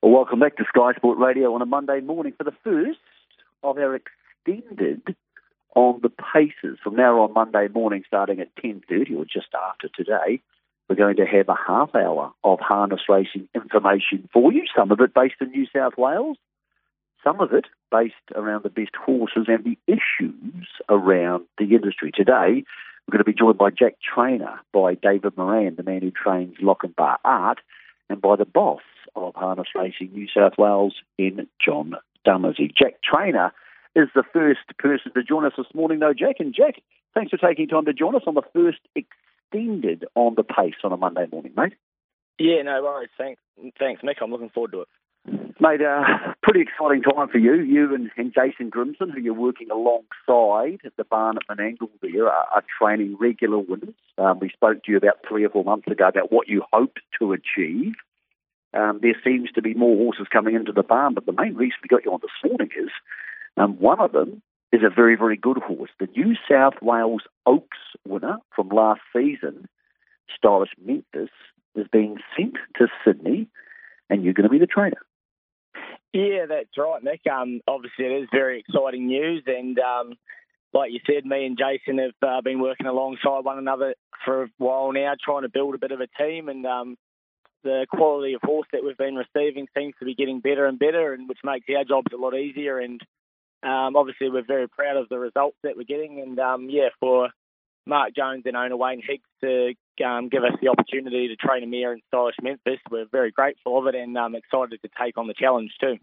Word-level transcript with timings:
Well, 0.00 0.12
welcome 0.12 0.38
back 0.38 0.56
to 0.58 0.64
Sky 0.68 0.92
Sport 0.94 1.18
Radio 1.18 1.52
on 1.54 1.62
a 1.62 1.66
Monday 1.66 1.98
morning 1.98 2.32
for 2.38 2.44
the 2.44 2.54
first 2.62 3.00
of 3.64 3.78
our 3.78 3.96
extended 3.96 5.16
on 5.74 5.98
the 6.00 6.08
paces. 6.08 6.78
From 6.84 6.94
now 6.94 7.22
on 7.22 7.32
Monday 7.32 7.66
morning, 7.66 8.04
starting 8.06 8.38
at 8.38 8.54
10.30 8.54 9.18
or 9.18 9.24
just 9.24 9.48
after 9.52 9.88
today, 9.88 10.40
we're 10.88 10.94
going 10.94 11.16
to 11.16 11.26
have 11.26 11.48
a 11.48 11.56
half 11.66 11.96
hour 11.96 12.32
of 12.44 12.60
harness 12.60 13.00
racing 13.08 13.48
information 13.56 14.28
for 14.32 14.52
you, 14.52 14.66
some 14.76 14.92
of 14.92 15.00
it 15.00 15.12
based 15.12 15.34
in 15.40 15.50
New 15.50 15.66
South 15.74 15.94
Wales, 15.98 16.36
some 17.24 17.40
of 17.40 17.52
it 17.52 17.64
based 17.90 18.14
around 18.36 18.62
the 18.62 18.70
best 18.70 18.94
horses 18.94 19.46
and 19.48 19.64
the 19.64 19.78
issues 19.88 20.68
around 20.88 21.44
the 21.58 21.74
industry. 21.74 22.12
Today, 22.14 22.62
we're 23.08 23.12
going 23.12 23.18
to 23.18 23.24
be 23.24 23.34
joined 23.34 23.58
by 23.58 23.70
Jack 23.70 23.94
Trainor, 24.14 24.60
by 24.72 24.94
David 24.94 25.36
Moran, 25.36 25.74
the 25.74 25.82
man 25.82 26.02
who 26.02 26.12
trains 26.12 26.58
Lochinvar 26.62 27.16
Art, 27.24 27.58
and 28.08 28.22
by 28.22 28.36
the 28.36 28.46
boss 28.46 28.80
of 29.16 29.34
Harness 29.34 29.68
Racing 29.74 30.10
New 30.12 30.26
South 30.34 30.54
Wales 30.58 30.94
in 31.18 31.46
John 31.64 31.94
Dumesny. 32.26 32.70
Jack 32.76 32.94
Trainor 33.02 33.52
is 33.96 34.08
the 34.14 34.24
first 34.32 34.60
person 34.78 35.12
to 35.14 35.22
join 35.22 35.44
us 35.44 35.52
this 35.56 35.66
morning, 35.74 35.98
though, 35.98 36.14
Jack. 36.14 36.36
And 36.38 36.54
Jack, 36.54 36.82
thanks 37.14 37.30
for 37.30 37.36
taking 37.36 37.68
time 37.68 37.86
to 37.86 37.92
join 37.92 38.14
us 38.14 38.22
on 38.26 38.34
the 38.34 38.42
first 38.52 38.78
extended 38.94 40.04
on 40.14 40.34
the 40.36 40.44
pace 40.44 40.74
on 40.84 40.92
a 40.92 40.96
Monday 40.96 41.26
morning, 41.30 41.52
mate. 41.56 41.74
Yeah, 42.38 42.62
no 42.62 42.82
worries. 42.82 43.10
Thanks, 43.18 43.40
thanks, 43.78 44.02
Mick. 44.02 44.22
I'm 44.22 44.30
looking 44.30 44.50
forward 44.50 44.72
to 44.72 44.82
it. 44.82 44.88
Mate, 45.60 45.82
uh, 45.82 46.04
pretty 46.42 46.60
exciting 46.60 47.02
time 47.02 47.28
for 47.28 47.38
you. 47.38 47.54
You 47.54 47.92
and, 47.94 48.10
and 48.16 48.32
Jason 48.32 48.70
Grimson, 48.70 49.10
who 49.12 49.20
you're 49.20 49.34
working 49.34 49.68
alongside 49.70 50.80
at 50.84 50.96
the 50.96 51.04
barn 51.04 51.36
at 51.36 51.56
Menangle 51.56 51.90
there, 52.00 52.28
are, 52.28 52.46
are 52.54 52.64
training 52.80 53.16
regular 53.20 53.58
winners. 53.58 53.94
Um, 54.16 54.38
we 54.38 54.50
spoke 54.50 54.84
to 54.84 54.92
you 54.92 54.96
about 54.96 55.18
three 55.28 55.44
or 55.44 55.50
four 55.50 55.64
months 55.64 55.88
ago 55.88 56.06
about 56.06 56.30
what 56.30 56.48
you 56.48 56.62
hoped 56.72 57.00
to 57.18 57.32
achieve. 57.32 57.94
Um, 58.74 59.00
there 59.02 59.16
seems 59.24 59.50
to 59.52 59.62
be 59.62 59.74
more 59.74 59.96
horses 59.96 60.26
coming 60.30 60.54
into 60.54 60.72
the 60.72 60.82
barn, 60.82 61.14
but 61.14 61.26
the 61.26 61.32
main 61.32 61.54
reason 61.54 61.78
we 61.82 61.88
got 61.88 62.04
you 62.04 62.12
on 62.12 62.20
this 62.20 62.50
morning 62.50 62.68
is 62.76 62.90
um, 63.56 63.78
one 63.78 64.00
of 64.00 64.12
them 64.12 64.42
is 64.72 64.82
a 64.84 64.94
very, 64.94 65.16
very 65.16 65.36
good 65.36 65.58
horse. 65.58 65.90
The 65.98 66.08
New 66.14 66.34
South 66.50 66.74
Wales 66.82 67.22
Oaks 67.46 67.78
winner 68.06 68.36
from 68.54 68.68
last 68.68 69.00
season, 69.16 69.68
Stylish 70.36 70.72
Memphis, 70.84 71.30
is 71.74 71.86
being 71.90 72.18
sent 72.36 72.56
to 72.76 72.88
Sydney, 73.04 73.48
and 74.10 74.22
you're 74.22 74.34
going 74.34 74.48
to 74.48 74.50
be 74.50 74.58
the 74.58 74.66
trainer. 74.66 75.00
Yeah, 76.12 76.46
that's 76.48 76.76
right, 76.76 77.02
Nick. 77.02 77.20
Um, 77.30 77.60
obviously, 77.66 78.06
it 78.06 78.22
is 78.22 78.28
very 78.32 78.60
exciting 78.60 79.06
news, 79.06 79.42
and 79.46 79.78
um, 79.78 80.14
like 80.72 80.90
you 80.92 81.00
said, 81.06 81.24
me 81.24 81.46
and 81.46 81.58
Jason 81.58 81.98
have 81.98 82.28
uh, 82.28 82.40
been 82.42 82.60
working 82.60 82.86
alongside 82.86 83.44
one 83.44 83.58
another 83.58 83.94
for 84.24 84.44
a 84.44 84.48
while 84.58 84.92
now, 84.92 85.14
trying 85.22 85.42
to 85.42 85.48
build 85.48 85.74
a 85.74 85.78
bit 85.78 85.92
of 85.92 86.00
a 86.00 86.08
team. 86.18 86.48
And 86.48 86.66
um, 86.66 86.96
the 87.62 87.86
quality 87.90 88.34
of 88.34 88.40
horse 88.42 88.68
that 88.72 88.84
we've 88.84 88.96
been 88.96 89.16
receiving 89.16 89.66
seems 89.76 89.94
to 89.98 90.04
be 90.04 90.14
getting 90.14 90.40
better 90.40 90.66
and 90.66 90.78
better, 90.78 91.12
and 91.12 91.28
which 91.28 91.38
makes 91.44 91.66
our 91.76 91.84
jobs 91.84 92.12
a 92.12 92.16
lot 92.16 92.34
easier. 92.34 92.78
And 92.78 93.00
um, 93.62 93.96
obviously, 93.96 94.30
we're 94.30 94.44
very 94.46 94.68
proud 94.68 94.96
of 94.96 95.08
the 95.08 95.18
results 95.18 95.56
that 95.62 95.76
we're 95.76 95.84
getting. 95.84 96.20
And 96.20 96.38
um, 96.38 96.68
yeah, 96.70 96.88
for 97.00 97.30
Mark 97.86 98.14
Jones 98.14 98.42
and 98.44 98.56
owner 98.56 98.76
Wayne 98.76 99.02
Higgs 99.02 99.24
to 99.40 99.74
um, 100.04 100.28
give 100.28 100.44
us 100.44 100.52
the 100.60 100.68
opportunity 100.68 101.28
to 101.28 101.36
train 101.36 101.64
a 101.64 101.66
mare 101.66 101.92
in 101.92 102.00
stylish 102.08 102.36
Memphis, 102.42 102.78
we're 102.90 103.06
very 103.10 103.30
grateful 103.30 103.78
of 103.78 103.86
it 103.86 103.94
and 103.94 104.16
um, 104.16 104.34
excited 104.34 104.80
to 104.82 104.90
take 105.02 105.16
on 105.16 105.26
the 105.26 105.34
challenge 105.34 105.72
too. 105.80 105.96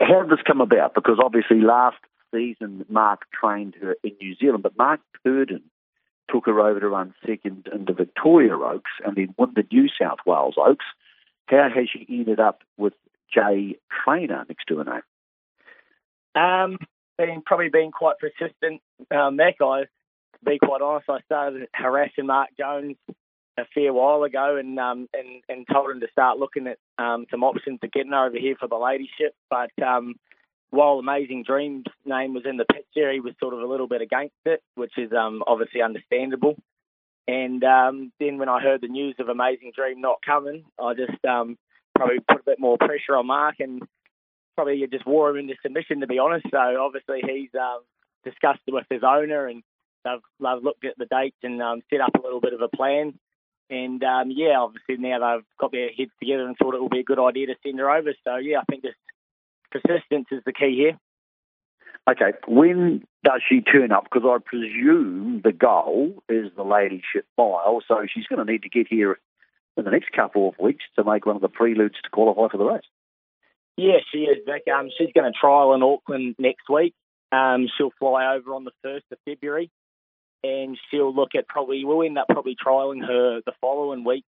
How 0.00 0.22
did 0.22 0.30
this 0.30 0.44
come 0.46 0.60
about? 0.60 0.94
Because 0.94 1.18
obviously 1.22 1.60
last 1.60 1.98
season 2.32 2.84
Mark 2.88 3.22
trained 3.38 3.74
her 3.82 3.96
in 4.02 4.12
New 4.20 4.34
Zealand, 4.36 4.62
but 4.62 4.78
Mark 4.78 5.00
Purdon 5.24 5.62
took 6.30 6.46
her 6.46 6.60
over 6.60 6.80
to 6.80 6.88
run 6.88 7.14
second 7.26 7.68
in 7.72 7.84
the 7.84 7.92
Victoria 7.92 8.56
Oaks 8.56 8.90
and 9.04 9.16
then 9.16 9.34
won 9.36 9.52
the 9.54 9.64
New 9.70 9.88
South 10.00 10.18
Wales 10.26 10.56
Oaks. 10.58 10.84
How 11.46 11.68
has 11.74 11.88
she 11.92 12.06
ended 12.08 12.40
up 12.40 12.60
with 12.76 12.92
Jay 13.32 13.76
Trainor 14.04 14.44
next 14.48 14.66
to 14.68 14.78
her 14.78 14.84
name? 14.84 15.02
Um, 16.34 16.78
been 17.18 17.42
probably 17.44 17.68
been 17.68 17.90
quite 17.90 18.16
persistent. 18.18 18.80
Um, 19.10 19.36
that 19.38 19.54
guy, 19.58 19.82
to 19.82 20.44
be 20.44 20.58
quite 20.58 20.80
honest, 20.80 21.08
I 21.08 21.20
started 21.22 21.68
harassing 21.74 22.26
Mark 22.26 22.50
Jones 22.58 22.96
a 23.58 23.64
fair 23.74 23.92
while 23.92 24.22
ago 24.22 24.56
and 24.56 24.78
um, 24.78 25.08
and 25.12 25.42
and 25.48 25.66
told 25.70 25.90
him 25.90 26.00
to 26.00 26.08
start 26.12 26.38
looking 26.38 26.66
at 26.66 26.78
um, 26.98 27.26
some 27.30 27.42
options 27.42 27.80
to 27.80 27.88
getting 27.88 28.12
her 28.12 28.26
over 28.26 28.38
here 28.38 28.56
for 28.58 28.68
the 28.68 28.76
ladyship. 28.76 29.34
But 29.50 29.70
um, 29.82 30.14
while 30.70 30.98
Amazing 30.98 31.44
Dreams 31.46 31.84
name 32.04 32.32
was 32.32 32.44
in 32.46 32.56
the 32.56 32.64
picture, 32.64 33.12
he 33.12 33.20
was 33.20 33.34
sort 33.40 33.54
of 33.54 33.60
a 33.60 33.66
little 33.66 33.88
bit 33.88 34.02
against 34.02 34.34
it, 34.44 34.62
which 34.76 34.96
is 34.96 35.12
um, 35.12 35.42
obviously 35.46 35.82
understandable. 35.82 36.56
And 37.26 37.62
um, 37.64 38.12
then 38.18 38.38
when 38.38 38.48
I 38.48 38.60
heard 38.60 38.80
the 38.80 38.88
news 38.88 39.16
of 39.18 39.28
Amazing 39.28 39.72
Dream 39.74 40.00
not 40.00 40.18
coming, 40.24 40.64
I 40.80 40.94
just 40.94 41.24
um, 41.24 41.58
probably 41.96 42.20
put 42.20 42.40
a 42.40 42.44
bit 42.44 42.60
more 42.60 42.78
pressure 42.78 43.16
on 43.16 43.26
Mark 43.26 43.56
and 43.58 43.82
probably 44.56 44.84
just 44.90 45.06
wore 45.06 45.30
him 45.30 45.38
into 45.38 45.54
submission, 45.62 46.00
to 46.00 46.06
be 46.06 46.18
honest. 46.18 46.46
So 46.50 46.58
obviously 46.58 47.20
he's 47.26 47.50
um, 47.54 47.80
discussed 48.24 48.60
it 48.66 48.74
with 48.74 48.86
his 48.90 49.02
owner 49.02 49.46
and 49.46 49.62
they've, 50.04 50.22
they've 50.40 50.62
looked 50.62 50.84
at 50.84 50.98
the 50.98 51.06
dates 51.06 51.36
and 51.42 51.60
um, 51.62 51.82
set 51.90 52.00
up 52.00 52.14
a 52.14 52.22
little 52.22 52.40
bit 52.40 52.54
of 52.54 52.62
a 52.62 52.68
plan. 52.68 53.18
And 53.70 54.02
um, 54.02 54.32
yeah, 54.34 54.58
obviously 54.58 54.96
now 54.96 55.18
they've 55.18 55.46
got 55.58 55.72
their 55.72 55.90
heads 55.96 56.10
together 56.20 56.46
and 56.46 56.56
thought 56.56 56.74
it 56.74 56.82
would 56.82 56.90
be 56.90 57.00
a 57.00 57.04
good 57.04 57.20
idea 57.20 57.46
to 57.46 57.54
send 57.64 57.78
her 57.78 57.90
over. 57.90 58.12
So 58.24 58.36
yeah, 58.36 58.58
I 58.58 58.64
think 58.68 58.82
just 58.82 58.96
persistence 59.70 60.26
is 60.30 60.42
the 60.44 60.52
key 60.52 60.76
here. 60.76 60.98
Okay, 62.10 62.32
when 62.48 63.04
does 63.24 63.42
she 63.46 63.60
turn 63.60 63.92
up? 63.92 64.04
Because 64.04 64.26
I 64.26 64.38
presume 64.44 65.42
the 65.44 65.52
goal 65.52 66.22
is 66.28 66.50
the 66.56 66.62
ladyship 66.62 67.26
mile, 67.36 67.80
so 67.86 68.06
she's 68.12 68.26
going 68.26 68.44
to 68.44 68.50
need 68.50 68.62
to 68.62 68.68
get 68.68 68.86
here 68.88 69.18
in 69.76 69.84
the 69.84 69.90
next 69.90 70.12
couple 70.12 70.48
of 70.48 70.54
weeks 70.58 70.84
to 70.96 71.04
make 71.04 71.26
one 71.26 71.36
of 71.36 71.42
the 71.42 71.48
preludes 71.48 71.96
to 72.02 72.10
qualify 72.10 72.50
for 72.50 72.58
the 72.58 72.64
race. 72.64 72.82
Yeah, 73.76 73.98
she 74.12 74.20
is, 74.20 74.38
Vic. 74.46 74.62
Um, 74.74 74.90
she's 74.96 75.12
going 75.14 75.30
to 75.30 75.38
trial 75.38 75.74
in 75.74 75.82
Auckland 75.82 76.34
next 76.38 76.68
week. 76.68 76.94
Um, 77.32 77.68
she'll 77.76 77.92
fly 77.98 78.34
over 78.34 78.54
on 78.54 78.64
the 78.64 78.72
1st 78.84 79.02
of 79.12 79.18
February 79.24 79.70
and 80.42 80.76
she'll 80.90 81.14
look 81.14 81.34
at 81.36 81.46
probably, 81.48 81.84
we'll 81.84 82.02
end 82.02 82.18
up 82.18 82.26
probably 82.28 82.56
trialling 82.56 83.06
her 83.06 83.40
the 83.44 83.52
following 83.60 84.04
week 84.04 84.24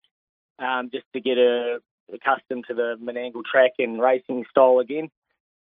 um, 0.58 0.90
just 0.92 1.06
to 1.14 1.20
get 1.20 1.36
her 1.36 1.78
accustomed 2.12 2.64
to 2.68 2.74
the 2.74 2.96
Menangle 3.02 3.44
track 3.50 3.72
and 3.78 4.00
racing 4.00 4.44
style 4.50 4.78
again 4.78 5.08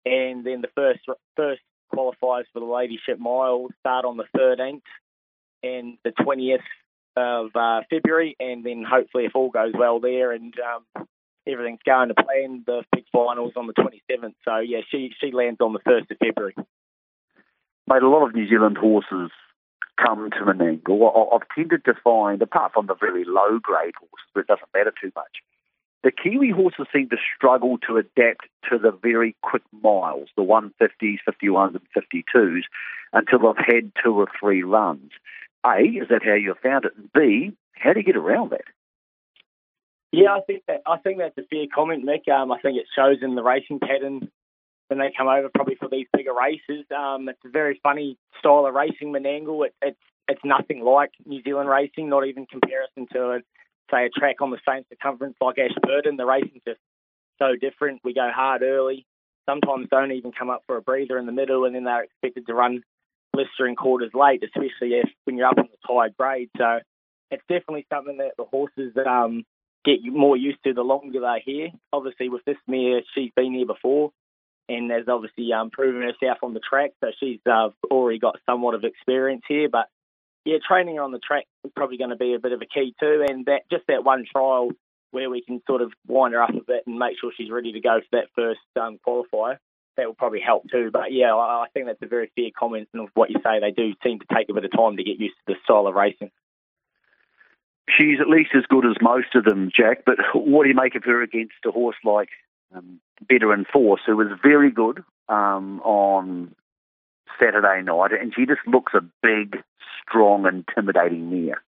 and 0.05 0.45
then 0.45 0.61
the 0.61 0.69
first 0.75 1.01
first 1.35 1.61
qualifiers 1.93 2.45
for 2.53 2.59
the 2.59 2.66
Ladyship 2.66 3.19
Mile 3.19 3.67
start 3.79 4.05
on 4.05 4.17
the 4.17 4.25
13th 4.35 4.81
and 5.63 5.97
the 6.03 6.11
20th 6.11 6.59
of 7.17 7.55
uh, 7.55 7.81
February, 7.89 8.35
and 8.39 8.63
then 8.63 8.83
hopefully, 8.88 9.25
if 9.25 9.35
all 9.35 9.49
goes 9.49 9.73
well 9.77 9.99
there 9.99 10.31
and 10.31 10.53
um, 10.59 11.07
everything's 11.47 11.79
going 11.85 12.09
to 12.09 12.16
plan, 12.16 12.63
the 12.66 12.83
big 12.91 13.05
finals 13.11 13.53
on 13.55 13.67
the 13.67 13.73
27th. 13.73 14.35
So 14.43 14.57
yeah, 14.57 14.79
she 14.91 15.11
she 15.19 15.31
lands 15.31 15.61
on 15.61 15.73
the 15.73 15.79
1st 15.79 16.11
of 16.11 16.17
February. 16.17 16.55
Mate, 17.87 18.03
a 18.03 18.09
lot 18.09 18.27
of 18.27 18.35
New 18.35 18.47
Zealand 18.49 18.77
horses 18.77 19.31
come 20.03 20.29
to 20.31 20.37
Menangle. 20.37 21.33
I've 21.33 21.47
tended 21.55 21.85
to 21.85 21.93
find, 22.03 22.41
apart 22.41 22.73
from 22.73 22.87
the 22.87 22.95
very 22.95 23.23
low 23.25 23.59
grade 23.61 23.93
horses, 23.97 24.35
it 24.35 24.47
doesn't 24.47 24.73
matter 24.73 24.91
too 25.01 25.11
much 25.16 25.37
the 26.05 26.11
Kiwi 26.11 26.51
horses 26.51 26.85
seem 26.93 27.09
to 27.09 27.17
struggle 27.35 27.79
to 27.79 27.97
adapt 27.97 28.45
to 28.69 28.77
the 28.77 28.91
very 28.91 29.35
quick 29.41 29.63
miles, 29.81 30.29
the 30.38 30.43
150s, 30.43 31.17
51s, 31.27 31.75
and 31.75 31.81
52s, 31.97 32.61
until 33.11 33.39
they've 33.39 33.66
had 33.66 33.91
two 34.03 34.13
or 34.13 34.27
three 34.39 34.61
runs. 34.61 35.09
A, 35.66 35.79
is 35.79 36.09
that 36.11 36.21
how 36.23 36.35
you 36.35 36.53
found 36.61 36.85
it? 36.85 36.91
And 36.95 37.11
B, 37.11 37.53
how 37.73 37.93
do 37.93 38.01
you 38.01 38.05
get 38.05 38.16
around 38.16 38.51
that? 38.51 38.66
Yeah, 40.11 40.35
I 40.35 40.41
think 40.41 40.61
that 40.67 40.83
I 40.85 40.97
think 40.97 41.17
that's 41.17 41.38
a 41.39 41.47
fair 41.49 41.66
comment, 41.73 42.05
Mick. 42.05 42.31
Um, 42.31 42.51
I 42.51 42.59
think 42.59 42.77
it 42.77 42.85
shows 42.95 43.17
in 43.23 43.33
the 43.33 43.43
racing 43.43 43.79
pattern 43.79 44.29
when 44.89 44.99
they 44.99 45.11
come 45.17 45.27
over, 45.27 45.49
probably 45.53 45.75
for 45.75 45.89
these 45.89 46.05
bigger 46.13 46.33
races. 46.33 46.85
Um, 46.95 47.27
it's 47.27 47.43
a 47.43 47.49
very 47.49 47.79
funny 47.81 48.16
style 48.39 48.67
of 48.67 48.75
racing, 48.75 49.11
Menangle. 49.11 49.66
It, 49.66 49.73
it's 49.81 49.99
it's 50.27 50.41
nothing 50.45 50.83
like 50.83 51.11
New 51.25 51.41
Zealand 51.41 51.67
racing, 51.67 52.09
not 52.09 52.27
even 52.27 52.45
comparison 52.45 53.07
to 53.11 53.31
it 53.31 53.45
say, 53.91 54.06
a 54.06 54.09
track 54.09 54.41
on 54.41 54.51
the 54.51 54.59
same 54.68 54.84
circumference 54.90 55.35
like 55.41 55.57
Ashburton, 55.57 56.18
the 56.18 56.25
racing's 56.25 56.63
just 56.68 56.79
so 57.40 57.56
different. 57.59 58.01
We 58.03 58.13
go 58.13 58.29
hard 58.34 58.61
early, 58.61 59.05
sometimes 59.47 59.87
don't 59.90 60.11
even 60.11 60.32
come 60.32 60.49
up 60.49 60.64
for 60.67 60.78
a 60.78 60.82
breather 60.82 61.17
in 61.17 61.26
the 61.26 61.32
middle, 61.32 61.66
and 61.66 61.76
then 61.76 61.84
they're 61.84 62.03
expected 62.03 62.47
to 62.47 62.53
run 62.53 62.84
blistering 63.34 63.76
quarters 63.76 64.11
late, 64.14 64.43
especially 64.43 64.96
if 64.96 65.09
when 65.26 65.37
you're 65.37 65.47
up 65.47 65.58
on 65.58 65.67
the 65.70 65.87
tired 65.87 66.16
grade. 66.17 66.49
So 66.58 66.79
it's 67.32 67.43
definitely 67.49 67.85
something 67.91 68.17
that 68.17 68.34
the 68.37 68.46
horses 68.46 68.93
um, 69.05 69.43
get 69.84 69.99
more 70.03 70.37
used 70.37 70.59
to 70.64 70.73
the 70.73 70.82
longer 70.82 71.20
they're 71.20 71.40
here. 71.43 71.70
Obviously, 71.91 72.29
with 72.29 72.46
this 72.46 72.58
mare, 72.67 73.02
she's 73.14 73.32
been 73.35 73.53
here 73.53 73.66
before 73.66 74.11
and 74.67 74.90
has 74.90 75.08
obviously 75.08 75.53
um, 75.53 75.70
proven 75.70 76.02
herself 76.02 76.40
on 76.41 76.53
the 76.53 76.59
track, 76.59 76.91
so 76.99 77.11
she's 77.20 77.40
uh, 77.46 77.70
already 77.91 78.17
got 78.17 78.40
somewhat 78.47 78.73
of 78.73 78.84
experience 78.84 79.43
here. 79.47 79.70
But 79.70 79.87
yeah, 80.46 80.58
training 80.66 81.00
on 81.00 81.12
the 81.12 81.20
track 81.20 81.46
is 81.64 81.72
probably 81.76 81.97
going 81.97 82.12
to 82.12 82.16
be 82.16 82.36
a 82.36 82.40
bit 82.40 82.52
of 82.52 82.62
a 82.62 82.66
key 82.66 82.94
too, 83.00 83.26
and 83.28 83.46
that 83.47 83.64
just 83.70 83.84
that 83.88 84.03
one 84.03 84.26
trial 84.32 84.70
where 85.12 85.30
we 85.30 85.42
can 85.42 85.62
sort 85.66 85.82
of 85.82 85.92
wind 86.08 86.34
her 86.34 86.42
up 86.42 86.50
a 86.52 86.62
bit 86.66 86.84
and 86.86 87.00
make 87.00 87.18
sure 87.20 87.32
she's 87.36 87.50
ready 87.50 87.72
to 87.72 87.80
go 87.80 88.00
for 88.00 88.20
that 88.20 88.28
first 88.36 88.59
um, 88.80 89.00
qualifier. 89.06 89.58
That 89.97 90.08
will 90.08 90.14
probably 90.14 90.42
help 90.42 90.70
too. 90.70 90.92
But 90.92 91.14
yeah, 91.14 91.34
I, 91.34 91.64
I 91.64 91.66
think 91.74 91.86
that's 91.86 92.02
a 92.02 92.08
very 92.08 92.30
fair 92.36 92.50
comment. 92.58 92.90
And 92.94 93.08
what 93.14 93.30
you 93.30 93.38
say, 93.44 93.59
they 93.59 93.72
do 93.72 93.94
seem 94.03 94.20
to 94.20 94.26
take 94.34 94.50
a 94.50 94.53
bit 94.53 94.66
of 94.66 94.72
time 94.72 94.97
to 94.97 95.03
get 95.03 95.20
used 95.20 95.36
to 95.47 95.53
the 95.53 95.59
style 95.64 95.88
of 95.88 95.96
racing. 95.96 96.32
She's 97.97 98.20
at 98.20 98.28
least 98.28 98.50
as 98.56 98.66
good 98.68 98.86
as 98.86 98.97
most 99.02 99.36
of 99.36 99.46
them, 99.46 99.72
Jack. 99.76 100.03
But 100.06 100.18
what 100.34 100.64
do 100.64 100.70
you 100.70 100.76
make 100.76 100.96
of 100.96 101.06
her 101.06 101.22
against 101.22 101.53
a 101.66 101.72
horse 101.72 101.96
like 102.03 102.30
um, 102.76 103.00
veteran 103.28 103.66
force 103.72 104.02
who 104.06 104.18
was 104.18 104.28
very 104.44 104.70
good 104.70 105.02
um, 105.30 105.80
on 105.82 106.53
Saturday 107.39 107.81
night, 107.83 108.11
and 108.19 108.33
she 108.35 108.45
just 108.45 108.66
looks 108.67 108.93
a 108.93 109.01
big, 109.22 109.57
strong, 110.01 110.45
intimidating 110.45 111.29
mare. 111.29 111.63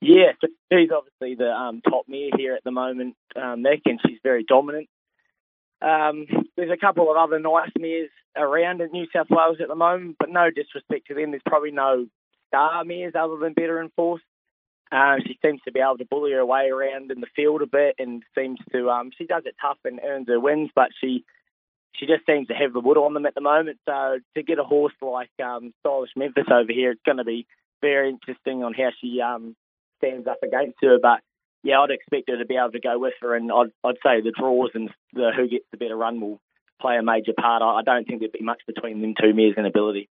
Yeah, 0.00 0.32
she's 0.72 0.90
obviously 0.94 1.34
the 1.34 1.50
um, 1.50 1.80
top 1.82 2.04
mare 2.08 2.30
here 2.36 2.54
at 2.54 2.62
the 2.62 2.70
moment, 2.70 3.16
um, 3.34 3.62
Nick, 3.62 3.82
and 3.86 4.00
she's 4.06 4.18
very 4.22 4.44
dominant. 4.44 4.88
Um, 5.80 6.26
there's 6.56 6.70
a 6.70 6.76
couple 6.76 7.10
of 7.10 7.16
other 7.16 7.38
nice 7.38 7.70
mares 7.78 8.10
around 8.36 8.80
in 8.80 8.90
New 8.92 9.06
South 9.14 9.28
Wales 9.30 9.58
at 9.60 9.68
the 9.68 9.74
moment, 9.74 10.16
but 10.18 10.28
no 10.30 10.50
disrespect 10.50 11.08
to 11.08 11.14
them. 11.14 11.30
There's 11.30 11.42
probably 11.46 11.70
no 11.70 12.06
star 12.48 12.84
mares 12.84 13.14
other 13.18 13.36
than 13.36 13.52
Better 13.52 13.80
and 13.80 13.92
Force. 13.94 14.22
Um, 14.90 15.18
she 15.26 15.38
seems 15.44 15.60
to 15.64 15.72
be 15.72 15.80
able 15.80 15.98
to 15.98 16.04
bully 16.04 16.32
her 16.32 16.46
way 16.46 16.68
around 16.68 17.10
in 17.10 17.20
the 17.20 17.26
field 17.36 17.62
a 17.62 17.66
bit, 17.66 17.96
and 17.98 18.22
seems 18.36 18.58
to 18.72 18.88
um, 18.90 19.10
she 19.16 19.26
does 19.26 19.42
it 19.46 19.56
tough 19.60 19.78
and 19.84 20.00
earns 20.02 20.28
her 20.28 20.40
wins, 20.40 20.70
but 20.74 20.88
she 21.00 21.24
she 21.94 22.06
just 22.06 22.26
seems 22.26 22.48
to 22.48 22.54
have 22.54 22.72
the 22.72 22.80
wood 22.80 22.96
on 22.96 23.14
them 23.14 23.26
at 23.26 23.34
the 23.34 23.40
moment. 23.40 23.78
So 23.88 24.18
to 24.36 24.42
get 24.42 24.58
a 24.58 24.64
horse 24.64 24.94
like 25.00 25.30
um, 25.42 25.72
Stylish 25.80 26.10
Memphis 26.16 26.46
over 26.50 26.72
here, 26.72 26.92
it's 26.92 27.02
going 27.04 27.18
to 27.18 27.24
be 27.24 27.46
very 27.80 28.08
interesting 28.10 28.62
on 28.62 28.74
how 28.74 28.90
she 29.00 29.20
um, 29.20 29.56
stands 29.98 30.26
up 30.26 30.38
against 30.42 30.78
her. 30.82 30.98
But 31.00 31.20
yeah, 31.62 31.80
I'd 31.80 31.90
expect 31.90 32.30
her 32.30 32.38
to 32.38 32.46
be 32.46 32.56
able 32.56 32.72
to 32.72 32.80
go 32.80 32.98
with 32.98 33.14
her, 33.20 33.34
and 33.34 33.50
I'd, 33.50 33.72
I'd 33.84 33.96
say 34.04 34.20
the 34.20 34.32
draws 34.36 34.70
and 34.74 34.90
the 35.12 35.32
who 35.36 35.48
gets 35.48 35.64
the 35.70 35.76
better 35.76 35.96
run 35.96 36.20
will 36.20 36.40
play 36.80 36.96
a 36.96 37.02
major 37.02 37.32
part. 37.38 37.62
I, 37.62 37.80
I 37.80 37.82
don't 37.82 38.06
think 38.06 38.20
there'd 38.20 38.32
be 38.32 38.42
much 38.42 38.62
between 38.66 39.00
them 39.00 39.14
two 39.20 39.34
mares 39.34 39.54
in 39.56 39.66
ability. 39.66 40.08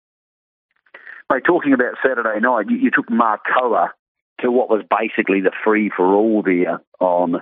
Mate, 1.31 1.43
talking 1.45 1.73
about 1.73 1.95
Saturday 2.05 2.39
night, 2.39 2.69
you, 2.69 2.77
you 2.77 2.91
took 2.91 3.07
Marcoa 3.07 3.89
to 4.41 4.51
what 4.51 4.69
was 4.69 4.83
basically 4.89 5.41
the 5.41 5.51
free 5.63 5.91
for 5.95 6.05
all 6.13 6.41
there 6.43 6.81
on 6.99 7.41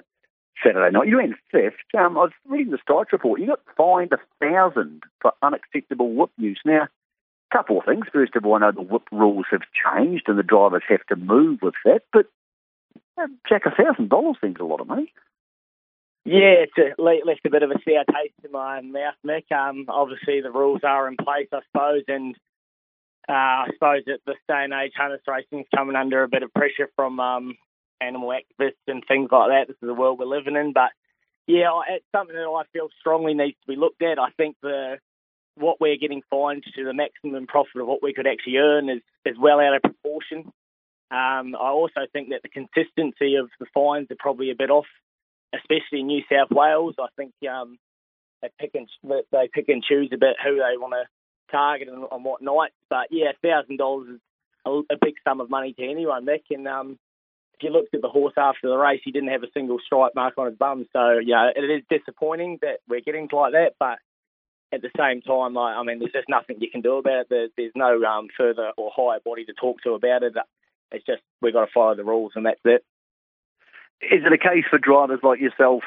Saturday 0.64 0.92
night. 0.92 1.08
You 1.08 1.18
went 1.18 1.36
fifth. 1.52 1.74
Um, 1.98 2.18
I 2.18 2.22
was 2.22 2.32
reading 2.48 2.72
the 2.72 2.80
strikes 2.82 3.12
report. 3.12 3.40
You 3.40 3.48
got 3.48 3.62
fined 3.78 4.12
a 4.14 4.20
thousand 4.40 5.04
for 5.22 5.34
unacceptable 5.42 6.14
whip 6.14 6.32
use. 6.38 6.60
Now, 6.66 6.84
a 6.84 7.58
couple 7.58 7.80
of 7.80 7.86
things. 7.86 8.06
First 8.12 8.36
of 8.36 8.46
all, 8.46 8.56
I 8.56 8.60
know 8.60 8.72
the 8.72 8.82
whip 8.82 9.04
rules 9.12 9.46
have 9.52 9.62
changed 9.74 10.24
and 10.28 10.38
the 10.38 10.44
drivers 10.44 10.84
have 10.88 11.06
to 11.08 11.16
move 11.16 11.60
with 11.62 11.76
that. 11.84 12.02
But 12.12 12.28
uh, 13.18 13.28
Jack, 13.48 13.64
a 13.66 13.72
thousand 13.72 14.10
dollars 14.10 14.38
seems 14.42 14.58
a 14.60 14.66
lot 14.66 14.82
of 14.82 14.88
money. 14.88 15.12
Yeah, 16.26 16.66
it's 16.66 16.74
a, 16.78 17.00
left 17.02 17.46
a 17.46 17.52
bit 17.52 17.62
of 17.62 17.70
a 17.70 17.76
sour 17.86 18.04
taste 18.12 18.34
in 18.44 18.52
my 18.52 18.82
mouth, 18.82 19.14
Mick. 19.26 19.52
Um, 19.52 19.86
obviously, 19.88 20.42
the 20.42 20.50
rules 20.50 20.82
are 20.84 21.08
in 21.08 21.18
place, 21.18 21.48
I 21.54 21.60
suppose, 21.72 22.04
and 22.08 22.36
uh, 23.30 23.32
I 23.32 23.68
suppose 23.74 24.04
at 24.08 24.22
this 24.26 24.38
day 24.48 24.64
and 24.64 24.74
age, 24.74 24.94
harness 24.96 25.22
racing 25.28 25.62
is 25.62 25.68
coming 25.76 25.96
under 25.96 26.24
a 26.24 26.28
bit 26.28 26.42
of 26.42 26.54
pressure 26.54 26.90
from 26.96 27.20
um, 27.20 27.58
animal 28.02 28.30
activists 28.30 28.74
and 28.88 29.04
things 29.08 29.30
like 29.32 29.50
that. 29.50 29.68
This 29.68 29.76
is 29.82 29.88
the 29.88 29.94
world 29.94 30.20
we're 30.20 30.26
living 30.26 30.56
in, 30.56 30.74
but 30.74 30.92
yeah, 31.48 31.70
it's 31.90 32.06
something 32.16 32.36
that 32.36 32.44
I 32.44 32.64
feel 32.74 32.90
strongly 33.00 33.34
needs 33.34 33.58
to 33.62 33.68
be 33.68 33.80
looked 33.80 34.02
at. 34.02 34.20
I 34.20 34.30
think 34.38 34.56
the 34.62 34.98
what 35.58 35.80
we're 35.80 35.98
getting 35.98 36.22
fined 36.30 36.64
to 36.76 36.84
the 36.84 36.94
maximum 36.94 37.48
profit 37.48 37.82
of 37.82 37.88
what 37.88 38.04
we 38.04 38.14
could 38.14 38.28
actually 38.28 38.58
earn 38.58 38.90
is, 38.90 39.02
is 39.26 39.38
well 39.40 39.60
out 39.60 39.76
of 39.76 39.82
proportion. 39.84 40.52
Um, 41.12 41.56
I 41.56 41.70
also 41.70 42.02
think 42.12 42.30
that 42.30 42.42
the 42.44 42.50
consistency 42.50 43.36
of 43.36 43.50
the 43.60 43.66
fines 43.74 44.08
are 44.12 44.18
probably 44.20 44.52
a 44.52 44.56
bit 44.56 44.70
off, 44.70 44.88
especially 45.54 46.02
in 46.02 46.08
New 46.08 46.24
South 46.30 46.50
Wales. 46.52 46.96
I 47.00 47.08
think 47.16 47.32
um, 47.50 47.78
they 48.42 48.50
pick 48.60 48.72
and 48.74 48.90
they 49.32 49.50
pick 49.54 49.70
and 49.70 49.84
choose 49.84 50.10
a 50.14 50.18
bit 50.18 50.36
who 50.44 50.56
they 50.56 50.78
want 50.78 50.94
to 50.94 51.06
target 51.52 51.88
and 51.88 52.06
on 52.12 52.24
what 52.24 52.42
nights. 52.42 52.76
But 52.90 53.08
yeah, 53.12 53.32
thousand 53.42 53.78
dollars 53.78 54.10
is 54.10 54.20
a, 54.66 54.98
big 55.00 55.16
sum 55.24 55.42
of 55.42 55.50
money 55.50 55.74
to 55.74 55.90
anyone, 55.90 56.26
Mick. 56.26 56.44
And 56.50 56.68
um, 56.68 56.98
if 57.56 57.64
you 57.64 57.70
looked 57.70 57.94
at 57.96 58.02
the 58.02 58.10
horse 58.10 58.34
after 58.38 58.68
the 58.68 58.78
race, 58.78 59.02
he 59.04 59.12
didn't 59.12 59.30
have 59.30 59.44
a 59.44 59.52
single 59.54 59.78
stripe 59.86 60.14
mark 60.16 60.38
on 60.38 60.48
his 60.48 60.58
bum. 60.58 60.86
So 60.92 61.20
yeah, 61.24 61.52
it 61.56 61.64
is 61.64 61.84
disappointing 61.90 62.60
that 62.62 62.80
we're 62.88 63.02
getting 63.02 63.30
like 63.32 63.54
that. 63.54 63.74
But 63.80 64.00
at 64.74 64.82
the 64.82 64.92
same 64.98 65.22
time, 65.22 65.54
like 65.54 65.76
I 65.76 65.84
mean, 65.84 66.00
there's 66.00 66.12
just 66.12 66.30
nothing 66.30 66.58
you 66.60 66.70
can 66.70 66.82
do 66.82 66.98
about 66.98 67.22
it. 67.22 67.28
There, 67.30 67.48
there's 67.56 67.72
no 67.76 68.04
um, 68.04 68.28
further 68.38 68.72
or 68.78 68.92
higher 68.94 69.20
body 69.24 69.46
to 69.46 69.54
talk 69.54 69.82
to 69.84 69.94
about 69.94 70.24
it. 70.24 70.34
It's 70.92 71.06
just 71.06 71.22
we've 71.42 71.54
got 71.54 71.66
to 71.66 71.72
follow 71.74 71.96
the 71.96 72.04
rules, 72.04 72.34
and 72.36 72.46
that's 72.46 72.60
it. 72.66 72.84
Is 74.02 74.24
it 74.26 74.34
a 74.34 74.38
case 74.38 74.66
for 74.70 74.78
drivers 74.78 75.22
like 75.24 75.40
yourself, 75.40 75.84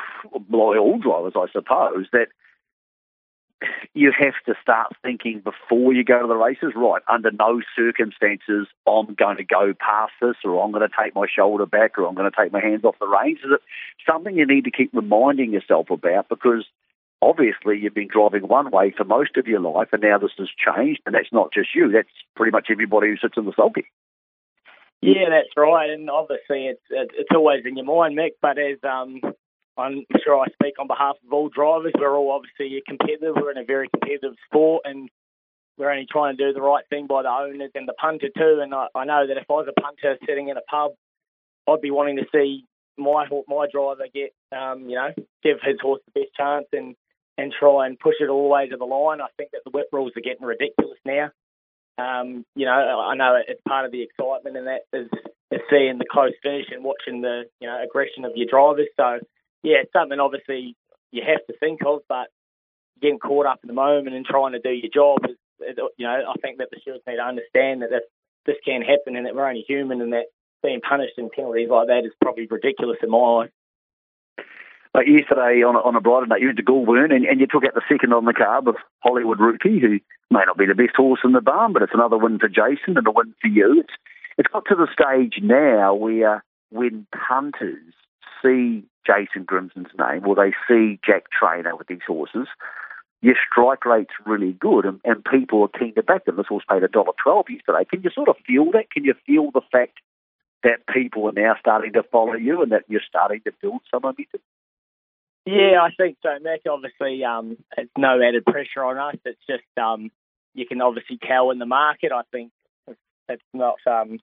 well, 0.48 0.78
all 0.78 0.98
drivers, 0.98 1.34
I 1.36 1.46
suppose, 1.52 2.06
that 2.12 2.28
you 3.94 4.12
have 4.18 4.34
to 4.46 4.54
start 4.62 4.92
thinking 5.02 5.40
before 5.40 5.92
you 5.92 6.04
go 6.04 6.20
to 6.20 6.28
the 6.28 6.36
races, 6.36 6.72
right, 6.76 7.02
under 7.10 7.30
no 7.30 7.60
circumstances 7.76 8.68
I'm 8.86 9.14
going 9.14 9.36
to 9.38 9.44
go 9.44 9.72
past 9.78 10.12
this 10.20 10.36
or 10.44 10.62
I'm 10.62 10.72
going 10.72 10.88
to 10.88 10.94
take 11.02 11.14
my 11.14 11.26
shoulder 11.26 11.66
back 11.66 11.98
or 11.98 12.06
I'm 12.06 12.14
going 12.14 12.30
to 12.30 12.36
take 12.36 12.52
my 12.52 12.60
hands 12.60 12.84
off 12.84 12.98
the 13.00 13.08
reins? 13.08 13.38
Is 13.44 13.52
it 13.52 13.60
something 14.06 14.36
you 14.36 14.46
need 14.46 14.64
to 14.64 14.70
keep 14.70 14.90
reminding 14.92 15.52
yourself 15.52 15.90
about 15.90 16.28
because 16.28 16.64
obviously 17.20 17.78
you've 17.78 17.94
been 17.94 18.08
driving 18.08 18.46
one 18.46 18.70
way 18.70 18.94
for 18.96 19.04
most 19.04 19.36
of 19.36 19.46
your 19.46 19.60
life 19.60 19.88
and 19.92 20.02
now 20.02 20.18
this 20.18 20.30
has 20.38 20.48
changed 20.56 21.00
and 21.04 21.14
that's 21.14 21.32
not 21.32 21.52
just 21.52 21.74
you, 21.74 21.90
that's 21.90 22.08
pretty 22.36 22.52
much 22.52 22.68
everybody 22.70 23.08
who 23.08 23.16
sits 23.16 23.36
in 23.36 23.44
the 23.44 23.52
sulky. 23.56 23.86
Yeah, 25.00 25.30
that's 25.30 25.54
right, 25.56 25.90
and 25.90 26.10
obviously 26.10 26.66
it's 26.66 26.82
it's 26.90 27.30
always 27.32 27.64
in 27.64 27.76
your 27.76 27.86
mind, 27.86 28.18
Mick. 28.18 28.32
But 28.42 28.58
as 28.58 28.78
um, 28.82 29.20
I'm 29.78 30.04
sure 30.24 30.40
I 30.40 30.46
speak 30.52 30.74
on 30.80 30.88
behalf 30.88 31.16
of 31.24 31.32
all 31.32 31.48
drivers. 31.48 31.92
We're 31.98 32.16
all 32.16 32.32
obviously 32.32 32.82
competitive. 32.86 33.34
We're 33.36 33.52
in 33.52 33.58
a 33.58 33.64
very 33.64 33.88
competitive 33.88 34.34
sport, 34.46 34.82
and 34.84 35.08
we're 35.78 35.90
only 35.90 36.06
trying 36.10 36.36
to 36.36 36.46
do 36.46 36.52
the 36.52 36.60
right 36.60 36.84
thing 36.90 37.06
by 37.06 37.22
the 37.22 37.28
owners 37.28 37.70
and 37.74 37.86
the 37.86 37.94
punter 37.94 38.28
too. 38.36 38.60
And 38.60 38.74
I, 38.74 38.88
I 38.94 39.04
know 39.04 39.26
that 39.26 39.36
if 39.36 39.44
I 39.48 39.52
was 39.52 39.68
a 39.68 39.80
punter 39.80 40.18
sitting 40.26 40.48
in 40.48 40.56
a 40.56 40.66
pub, 40.68 40.92
I'd 41.68 41.80
be 41.80 41.92
wanting 41.92 42.16
to 42.16 42.26
see 42.32 42.64
my 42.98 43.26
my 43.46 43.66
driver 43.72 44.06
get, 44.12 44.34
um, 44.56 44.88
you 44.88 44.96
know, 44.96 45.14
give 45.44 45.58
his 45.62 45.76
horse 45.80 46.00
the 46.06 46.20
best 46.20 46.34
chance 46.36 46.66
and 46.72 46.96
and 47.38 47.54
try 47.56 47.86
and 47.86 47.98
push 47.98 48.16
it 48.20 48.28
all 48.28 48.42
the 48.42 48.48
way 48.48 48.68
to 48.68 48.76
the 48.76 48.84
line. 48.84 49.20
I 49.20 49.28
think 49.36 49.52
that 49.52 49.60
the 49.64 49.70
whip 49.70 49.86
rules 49.92 50.12
are 50.16 50.20
getting 50.20 50.44
ridiculous 50.44 50.98
now. 51.06 51.30
Um, 51.98 52.44
you 52.56 52.66
know, 52.66 52.72
I 52.72 53.14
know 53.14 53.38
it's 53.46 53.60
part 53.66 53.86
of 53.86 53.92
the 53.92 54.02
excitement, 54.02 54.56
and 54.56 54.66
that 54.66 54.82
is, 54.92 55.08
is 55.52 55.60
seeing 55.70 55.98
the 55.98 56.06
close 56.10 56.32
finish 56.42 56.66
and 56.72 56.82
watching 56.82 57.20
the 57.20 57.44
you 57.60 57.68
know 57.68 57.80
aggression 57.82 58.24
of 58.24 58.32
your 58.34 58.48
drivers. 58.50 58.88
So 58.96 59.20
yeah, 59.62 59.78
it's 59.82 59.92
something 59.92 60.20
obviously 60.20 60.76
you 61.10 61.22
have 61.26 61.44
to 61.46 61.58
think 61.58 61.80
of, 61.86 62.00
but 62.08 62.28
getting 63.00 63.18
caught 63.18 63.46
up 63.46 63.60
in 63.62 63.68
the 63.68 63.74
moment 63.74 64.14
and 64.14 64.24
trying 64.24 64.52
to 64.52 64.60
do 64.60 64.70
your 64.70 64.90
job 64.92 65.18
is, 65.24 65.36
you 65.96 66.06
know, 66.06 66.22
I 66.28 66.34
think 66.40 66.58
that 66.58 66.68
the 66.70 66.78
stewards 66.80 67.02
need 67.06 67.16
to 67.16 67.22
understand 67.22 67.82
that 67.82 67.90
this, 67.90 68.02
this 68.46 68.56
can 68.64 68.82
happen 68.82 69.16
and 69.16 69.26
that 69.26 69.34
we're 69.34 69.48
only 69.48 69.64
human 69.66 70.00
and 70.00 70.12
that 70.12 70.26
being 70.62 70.80
punished 70.80 71.14
in 71.18 71.30
penalties 71.30 71.68
like 71.70 71.88
that 71.88 72.04
is 72.04 72.12
probably 72.20 72.46
ridiculous 72.46 72.98
in 73.02 73.10
my 73.10 73.18
eyes. 73.18 73.50
Like 74.94 75.06
yesterday 75.06 75.62
on 75.62 75.76
a, 75.76 75.80
on 75.80 75.96
a 75.96 76.00
brighter 76.00 76.26
night, 76.26 76.40
you 76.40 76.48
went 76.48 76.56
to 76.56 76.64
Goulburn 76.64 77.12
and, 77.12 77.24
and 77.24 77.40
you 77.40 77.46
took 77.46 77.64
out 77.64 77.74
the 77.74 77.82
second 77.88 78.12
on 78.12 78.24
the 78.24 78.32
card 78.32 78.66
with 78.66 78.76
Hollywood 79.00 79.38
Rookie, 79.38 79.78
who 79.78 80.00
may 80.30 80.42
not 80.46 80.58
be 80.58 80.66
the 80.66 80.74
best 80.74 80.96
horse 80.96 81.20
in 81.22 81.32
the 81.32 81.40
barn, 81.40 81.72
but 81.72 81.82
it's 81.82 81.94
another 81.94 82.18
win 82.18 82.38
for 82.38 82.48
Jason 82.48 82.96
and 82.96 83.06
a 83.06 83.10
win 83.10 83.34
for 83.40 83.48
you. 83.48 83.80
It's 83.80 83.94
it's 84.38 84.48
got 84.52 84.64
to 84.68 84.76
the 84.76 84.88
stage 84.92 85.42
now 85.42 85.94
where 85.94 86.44
when 86.70 87.06
punters 87.28 87.94
see 88.42 88.84
Jason 89.06 89.44
Grimson's 89.44 89.92
name 89.98 90.26
or 90.26 90.34
they 90.34 90.52
see 90.68 90.98
Jack 91.04 91.24
Trainor 91.30 91.76
with 91.76 91.88
these 91.88 92.06
horses, 92.06 92.46
your 93.22 93.36
strike 93.50 93.84
rate's 93.84 94.14
really 94.26 94.52
good 94.52 94.84
and, 94.84 95.00
and 95.04 95.24
people 95.24 95.62
are 95.62 95.78
keen 95.78 95.94
to 95.94 96.02
back 96.02 96.24
them. 96.24 96.36
This 96.36 96.46
horse 96.46 96.64
paid 96.70 96.82
a 96.82 96.88
dollar 96.88 97.12
twelve 97.22 97.46
yesterday. 97.48 97.84
Can 97.88 98.02
you 98.02 98.10
sort 98.10 98.28
of 98.28 98.36
feel 98.46 98.70
that? 98.72 98.90
Can 98.90 99.04
you 99.04 99.14
feel 99.26 99.50
the 99.50 99.62
fact 99.72 99.98
that 100.62 100.86
people 100.92 101.28
are 101.28 101.32
now 101.32 101.54
starting 101.58 101.92
to 101.92 102.02
follow 102.02 102.34
you 102.34 102.62
and 102.62 102.72
that 102.72 102.84
you're 102.88 103.00
starting 103.08 103.40
to 103.44 103.52
build 103.62 103.80
some 103.90 104.02
momentum? 104.02 104.40
Yeah, 105.46 105.80
I 105.80 105.90
think 105.96 106.18
so, 106.22 106.30
Mac. 106.42 106.60
Obviously, 106.68 107.24
um, 107.24 107.56
it's 107.76 107.90
no 107.96 108.20
added 108.20 108.44
pressure 108.44 108.84
on 108.84 108.98
us. 108.98 109.16
It's 109.24 109.40
just 109.48 109.64
um, 109.80 110.10
you 110.54 110.66
can 110.66 110.82
obviously 110.82 111.18
tell 111.26 111.50
in 111.50 111.58
the 111.58 111.66
market. 111.66 112.12
I 112.12 112.22
think 112.30 112.50
it's 113.28 113.42
not 113.54 113.76
um, 113.86 114.18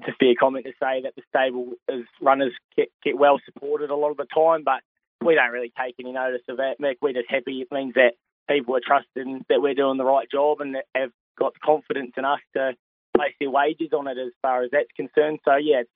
it's 0.00 0.08
a 0.08 0.16
fair 0.18 0.34
comment 0.38 0.66
to 0.66 0.72
say 0.72 1.02
that 1.02 1.14
the 1.16 1.22
stable 1.28 1.72
is 1.88 2.04
runners 2.20 2.52
get, 2.76 2.88
get 3.02 3.18
well 3.18 3.40
supported 3.44 3.90
a 3.90 3.96
lot 3.96 4.10
of 4.10 4.16
the 4.16 4.26
time, 4.26 4.62
but 4.64 4.82
we 5.24 5.34
don't 5.34 5.52
really 5.52 5.72
take 5.78 5.94
any 5.98 6.12
notice 6.12 6.42
of 6.48 6.58
that, 6.58 6.80
Mick. 6.80 6.96
We're 7.00 7.14
just 7.14 7.30
happy. 7.30 7.62
It 7.62 7.72
means 7.72 7.94
that 7.94 8.12
people 8.48 8.76
are 8.76 8.82
trusting 8.84 9.44
that 9.48 9.62
we're 9.62 9.74
doing 9.74 9.96
the 9.96 10.04
right 10.04 10.30
job 10.30 10.60
and 10.60 10.76
have 10.94 11.10
got 11.38 11.58
confidence 11.60 12.12
in 12.16 12.24
us 12.24 12.40
to 12.54 12.74
place 13.16 13.34
their 13.40 13.50
wages 13.50 13.90
on 13.96 14.06
it 14.06 14.18
as 14.18 14.32
far 14.42 14.62
as 14.62 14.70
that's 14.70 14.92
concerned. 14.94 15.40
So, 15.44 15.56
yeah, 15.56 15.80
it's, 15.80 15.90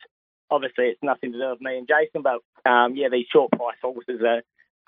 obviously 0.51 0.87
it's 0.87 1.03
nothing 1.03 1.33
to 1.33 1.39
do 1.39 1.51
with 1.51 1.61
me 1.61 1.79
and 1.79 1.89
Jason, 1.89 2.23
but 2.23 2.41
um, 2.69 2.97
yeah, 2.97 3.09
these 3.11 3.27
short 3.33 3.53
price 3.53 3.77
horses 3.83 4.21
are 4.27 4.43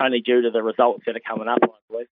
only 0.05 0.21
due 0.21 0.43
to 0.43 0.51
the 0.51 0.63
results 0.63 1.05
that 1.07 1.17
are 1.17 1.21
coming 1.21 1.49
up, 1.49 1.59
I 1.63 1.69
believe. 1.91 2.07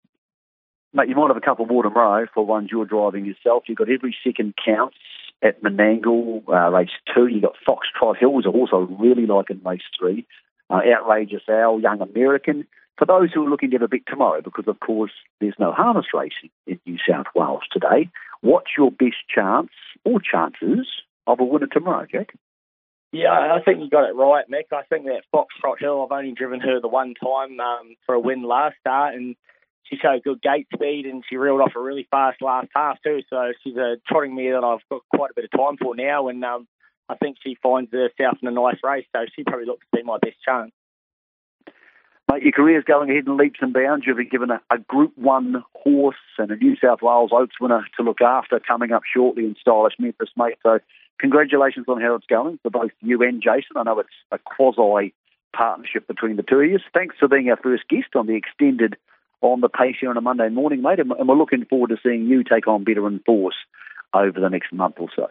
Mate, 0.92 1.08
you 1.08 1.14
might 1.14 1.28
have 1.28 1.36
a 1.36 1.40
couple 1.40 1.66
more 1.66 1.82
tomorrow 1.82 2.26
for 2.34 2.44
ones 2.44 2.70
you're 2.72 2.84
driving 2.84 3.24
yourself. 3.24 3.64
You've 3.68 3.78
got 3.78 3.90
every 3.90 4.16
second 4.24 4.54
counts 4.64 4.96
at 5.42 5.62
Menangle, 5.62 6.42
uh, 6.48 6.70
race 6.70 6.90
two. 7.14 7.26
You've 7.26 7.42
got 7.42 7.54
Foxtrot 7.66 8.18
Hills, 8.18 8.46
a 8.46 8.50
horse 8.50 8.70
I 8.72 8.84
really 9.00 9.26
like 9.26 9.50
in 9.50 9.60
race 9.64 9.82
three. 9.98 10.26
Uh, 10.70 10.80
Outrageous 10.86 11.42
Owl, 11.48 11.80
Young 11.80 12.00
American. 12.00 12.66
For 12.98 13.06
those 13.06 13.32
who 13.32 13.46
are 13.46 13.50
looking 13.50 13.70
to 13.70 13.76
have 13.76 13.82
a 13.82 13.88
bit 13.88 14.02
tomorrow, 14.06 14.40
because 14.42 14.66
of 14.66 14.80
course 14.80 15.12
there's 15.40 15.54
no 15.58 15.72
harness 15.72 16.06
racing 16.12 16.50
in 16.66 16.80
New 16.84 16.98
South 17.08 17.26
Wales 17.34 17.62
today, 17.72 18.10
what's 18.40 18.70
your 18.76 18.90
best 18.90 19.16
chance 19.32 19.70
or 20.04 20.20
chances 20.20 20.88
of 21.26 21.40
a 21.40 21.44
winner 21.44 21.68
tomorrow, 21.68 22.06
Jack? 22.10 22.34
Yeah, 23.12 23.30
I 23.30 23.62
think 23.64 23.78
you 23.80 23.88
got 23.88 24.08
it 24.08 24.14
right, 24.14 24.44
Mick. 24.50 24.76
I 24.76 24.82
think 24.82 25.06
that 25.06 25.22
Foxtrot 25.32 25.78
Hill, 25.80 26.04
I've 26.04 26.16
only 26.16 26.32
driven 26.32 26.60
her 26.60 26.80
the 26.80 26.88
one 26.88 27.14
time 27.14 27.58
um, 27.58 27.94
for 28.04 28.14
a 28.14 28.20
win 28.20 28.42
last 28.42 28.76
start, 28.80 29.14
and 29.14 29.34
she 29.88 29.96
showed 29.96 30.22
good 30.22 30.42
gate 30.42 30.66
speed 30.74 31.06
and 31.06 31.24
she 31.28 31.36
reeled 31.36 31.60
off 31.60 31.72
a 31.76 31.80
really 31.80 32.06
fast 32.10 32.42
last 32.42 32.68
half 32.74 33.00
too. 33.02 33.20
So 33.30 33.52
she's 33.62 33.76
a 33.76 33.96
trotting 34.08 34.34
mare 34.34 34.60
that 34.60 34.66
I've 34.66 34.86
got 34.90 35.02
quite 35.14 35.30
a 35.30 35.34
bit 35.34 35.44
of 35.44 35.58
time 35.58 35.76
for 35.76 35.94
now, 35.94 36.28
and 36.28 36.44
um, 36.44 36.66
I 37.08 37.16
think 37.16 37.36
she 37.42 37.56
finds 37.62 37.90
herself 37.92 38.38
in 38.42 38.48
a 38.48 38.52
nice 38.52 38.78
race. 38.82 39.06
So 39.14 39.24
she 39.34 39.44
probably 39.44 39.66
looks 39.66 39.86
to 39.90 39.98
be 39.98 40.02
my 40.02 40.18
best 40.18 40.36
chance. 40.44 40.72
Mate, 42.30 42.42
your 42.42 42.52
career's 42.52 42.84
going 42.84 43.10
ahead 43.10 43.26
in 43.26 43.38
leaps 43.38 43.60
and 43.62 43.72
bounds. 43.72 44.04
You've 44.06 44.18
been 44.18 44.28
given 44.28 44.50
a, 44.50 44.60
a 44.70 44.78
Group 44.78 45.16
1 45.16 45.64
horse 45.74 46.16
and 46.36 46.50
a 46.50 46.56
New 46.56 46.76
South 46.76 47.00
Wales 47.00 47.30
Oaks 47.32 47.58
winner 47.58 47.86
to 47.96 48.02
look 48.02 48.20
after 48.20 48.60
coming 48.60 48.92
up 48.92 49.02
shortly 49.10 49.44
in 49.44 49.56
stylish 49.58 49.94
Memphis, 49.98 50.28
mate. 50.36 50.58
So 50.62 50.78
congratulations 51.18 51.86
on 51.88 52.02
how 52.02 52.16
it's 52.16 52.26
going 52.26 52.58
for 52.62 52.70
both 52.70 52.90
you 53.00 53.22
and 53.22 53.42
Jason. 53.42 53.76
I 53.76 53.84
know 53.84 54.00
it's 54.00 54.10
a 54.30 54.38
quasi 54.38 55.14
partnership 55.56 56.06
between 56.06 56.36
the 56.36 56.42
two 56.42 56.60
of 56.60 56.70
you. 56.70 56.78
Thanks 56.92 57.16
for 57.18 57.28
being 57.28 57.48
our 57.48 57.56
first 57.56 57.88
guest 57.88 58.14
on 58.14 58.26
the 58.26 58.34
extended 58.34 58.96
on 59.40 59.60
the 59.60 59.68
pace 59.68 59.96
here 60.00 60.10
on 60.10 60.16
a 60.16 60.20
Monday 60.20 60.48
morning, 60.48 60.82
mate. 60.82 60.98
And 60.98 61.10
we're 61.10 61.36
looking 61.36 61.64
forward 61.64 61.90
to 61.90 61.96
seeing 62.02 62.26
you 62.26 62.44
take 62.44 62.66
on 62.66 62.84
better 62.84 63.06
in 63.06 63.20
force 63.20 63.56
over 64.14 64.40
the 64.40 64.48
next 64.48 64.72
month 64.72 64.96
or 64.98 65.08
so. 65.14 65.26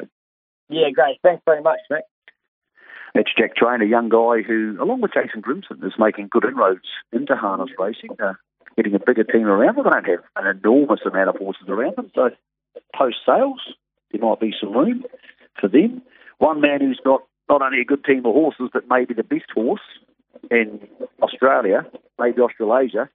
Yeah, 0.69 0.89
great. 0.93 1.19
Thanks 1.23 1.43
very 1.45 1.61
much, 1.61 1.79
mate. 1.89 2.03
That's 3.15 3.29
Jack 3.37 3.55
Train, 3.55 3.81
a 3.81 3.85
young 3.85 4.09
guy 4.09 4.43
who, 4.45 4.77
along 4.81 5.01
with 5.01 5.11
Jason 5.13 5.41
Grimson, 5.41 5.83
is 5.85 5.93
making 5.97 6.27
good 6.29 6.45
inroads 6.45 6.85
into 7.11 7.35
harness 7.35 7.69
racing, 7.79 8.11
uh, 8.21 8.33
getting 8.75 8.93
a 8.93 8.99
bigger 8.99 9.23
team 9.23 9.47
around 9.47 9.77
them. 9.77 9.85
They 9.85 9.89
don't 9.89 10.05
have 10.05 10.45
an 10.45 10.57
enormous 10.57 10.99
amount 11.05 11.29
of 11.29 11.37
horses 11.37 11.67
around 11.67 11.95
them, 11.95 12.11
so 12.13 12.29
post 12.95 13.17
sales, 13.25 13.61
there 14.11 14.21
might 14.21 14.39
be 14.39 14.53
some 14.59 14.73
room 14.73 15.03
for 15.59 15.67
them. 15.67 16.01
One 16.37 16.61
man 16.61 16.81
who's 16.81 16.99
got 17.03 17.21
not 17.49 17.61
only 17.61 17.81
a 17.81 17.85
good 17.85 18.03
team 18.03 18.19
of 18.19 18.33
horses, 18.33 18.69
but 18.71 18.83
maybe 18.89 19.13
the 19.13 19.23
best 19.23 19.49
horse 19.53 19.81
in 20.51 20.87
Australia, 21.21 21.85
maybe 22.19 22.41
Australasia, 22.41 23.09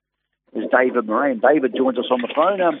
is 0.55 0.69
David 0.71 1.07
Moran. 1.07 1.39
David 1.39 1.75
joins 1.75 1.97
us 1.97 2.09
on 2.11 2.21
the 2.21 2.31
phone. 2.33 2.61
Um, 2.61 2.79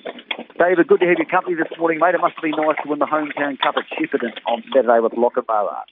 David, 0.59 0.87
good 0.87 0.99
to 1.01 1.07
have 1.07 1.17
your 1.17 1.29
company 1.29 1.55
this 1.55 1.71
morning, 1.77 1.99
mate. 1.99 2.15
It 2.15 2.21
must 2.21 2.35
have 2.35 2.43
been 2.43 2.57
nice 2.57 2.77
to 2.83 2.89
win 2.89 2.99
the 2.99 3.09
hometown 3.09 3.57
cup 3.59 3.75
at 3.77 3.89
Shepparton 3.91 4.33
on 4.45 4.63
Saturday 4.73 4.99
with 5.01 5.13
Lochinvar. 5.13 5.83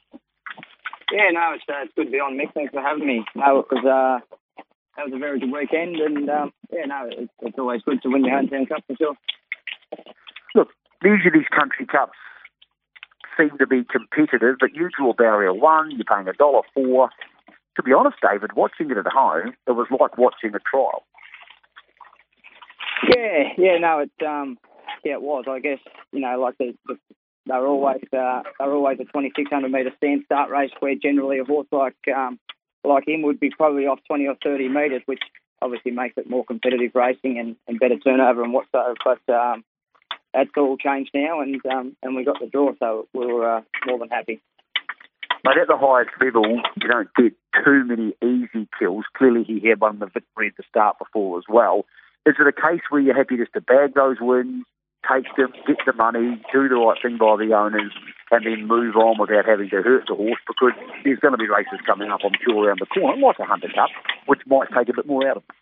Yeah, 1.12 1.30
no, 1.34 1.52
it's, 1.56 1.66
uh, 1.68 1.84
it's 1.84 1.94
good 1.96 2.06
to 2.06 2.12
be 2.12 2.20
on, 2.20 2.38
Mick. 2.38 2.54
Thanks 2.54 2.72
for 2.72 2.82
having 2.82 3.06
me. 3.06 3.26
No, 3.36 3.60
it 3.60 3.66
was 3.72 3.84
uh, 3.84 4.24
that 4.96 5.06
was 5.06 5.14
a 5.14 5.20
very 5.20 5.40
good 5.40 5.52
weekend, 5.52 5.96
and 5.98 6.30
um, 6.30 6.54
yeah, 6.72 6.86
no, 6.86 7.10
it's, 7.10 7.32
it's 7.42 7.58
always 7.58 7.82
good 7.82 8.02
to 8.04 8.10
win 8.10 8.24
your 8.24 8.38
hometown 8.38 8.70
cup 8.70 8.84
for 8.88 8.96
sure. 8.96 9.16
Look, 10.56 10.70
usually 11.04 11.32
these 11.34 11.52
country 11.52 11.86
cups 11.86 12.18
seem 13.38 13.58
to 13.58 13.68
be 13.68 13.84
competitive, 13.84 14.58
but 14.60 14.76
you 14.76 14.90
draw 14.96 15.14
barrier 15.14 15.54
one, 15.54 15.92
you're 15.92 16.06
paying 16.06 16.28
a 16.28 16.34
dollar 16.34 16.62
four. 16.74 17.10
To 17.76 17.84
be 17.84 17.94
honest, 17.94 18.18
David, 18.22 18.54
watching 18.54 18.92
it 18.92 18.98
at 18.98 19.08
home, 19.08 19.54
it 19.68 19.72
was 19.72 19.88
like 19.90 20.18
watching 20.18 20.54
a 20.54 20.60
trial. 20.60 21.04
Yeah, 23.10 23.44
yeah, 23.58 23.78
no, 23.80 24.00
it 24.00 24.26
um, 24.26 24.58
yeah, 25.04 25.14
it 25.14 25.22
was. 25.22 25.46
I 25.48 25.60
guess 25.60 25.80
you 26.12 26.20
know, 26.20 26.40
like 26.40 26.58
the, 26.58 26.76
the 26.88 26.98
they're 27.46 27.66
always 27.66 28.04
uh, 28.14 28.44
they're 28.60 28.74
always 28.74 29.00
a 29.00 29.06
2600 29.06 29.72
metre 29.72 29.92
stand 29.98 30.24
start 30.26 30.52
race 30.52 30.72
where 30.80 30.96
generally 30.96 31.40
a 31.40 31.44
horse 31.44 31.68
like 31.72 31.96
um, 32.16 32.40
like 32.84 33.08
him 33.08 33.24
would 33.24 33.40
be 33.40 33.50
probably 33.50 33.88
off 33.88 34.00
20 34.08 34.28
or 34.28 34.36
30 34.44 34.70
metres, 34.70 35.02
which 35.06 35.22
obviously 35.62 35.92
makes 35.92 36.18
it 36.18 36.30
more 36.30 36.46
competitive 36.46 36.92
racing 36.96 37.38
and, 37.40 37.56
and 37.68 37.80
better 37.80 37.98
turnover 37.98 38.44
and 38.44 38.54
whatsoever. 38.54 38.96
But 39.04 39.34
um, 39.34 39.64
that's 40.34 40.50
all 40.58 40.78
changed 40.78 41.12
now, 41.14 41.42
and 41.42 41.64
um, 41.66 41.96
and 42.02 42.16
we 42.16 42.24
got 42.24 42.40
the 42.40 42.48
draw, 42.48 42.74
so 42.80 43.08
we 43.14 43.26
were 43.26 43.58
uh, 43.58 43.62
more 43.86 44.00
than 44.00 44.10
happy. 44.10 44.42
But 45.44 45.58
at 45.58 45.68
the 45.68 45.78
highest 45.78 46.12
level, 46.22 46.62
you 46.80 46.88
don't 46.88 47.10
get 47.16 47.34
too 47.66 47.84
many 47.84 48.14
easy 48.24 48.68
kills. 48.78 49.06
Clearly, 49.18 49.44
he 49.44 49.68
had 49.68 49.82
one 49.82 49.96
in 49.96 50.00
the 50.00 50.06
victory 50.06 50.48
at 50.48 50.58
the 50.58 50.64
start 50.70 51.00
before 51.00 51.40
as 51.40 51.46
well. 51.50 51.86
Is 52.26 52.36
it 52.40 52.48
a 52.48 52.54
case 52.54 52.82
where 52.90 53.02
you're 53.02 53.18
happy 53.18 53.38
just 53.38 53.54
to 53.54 53.62
bag 53.62 53.96
those 53.96 54.18
wins, 54.22 54.66
take 55.02 55.26
them, 55.36 55.54
get 55.66 55.78
the 55.86 55.94
money, 55.94 56.42
do 56.54 56.70
the 56.70 56.76
right 56.76 56.98
thing 57.02 57.18
by 57.18 57.36
the 57.38 57.54
owners, 57.58 57.92
and 58.30 58.46
then 58.46 58.68
move 58.68 58.96
on 58.96 59.18
without 59.20 59.46
having 59.46 59.70
to 59.70 59.82
hurt 59.82 60.06
the 60.08 60.14
horse? 60.14 60.40
Because 60.46 60.78
there's 61.04 61.20
going 61.20 61.34
to 61.34 61.42
be 61.42 61.50
races 61.50 61.82
coming 61.86 62.12
up, 62.12 62.22
I'm 62.24 62.38
sure, 62.46 62.68
around 62.68 62.80
the 62.80 62.86
corner, 62.86 63.18
like 63.18 63.40
a 63.40 63.46
Hunter 63.46 63.74
Cup, 63.74 63.90
which 64.28 64.42
might 64.46 64.70
take 64.70 64.90
a 64.90 64.94
bit 64.94 65.08
more 65.08 65.28
out 65.28 65.38
of 65.38 65.44
them. 65.48 65.58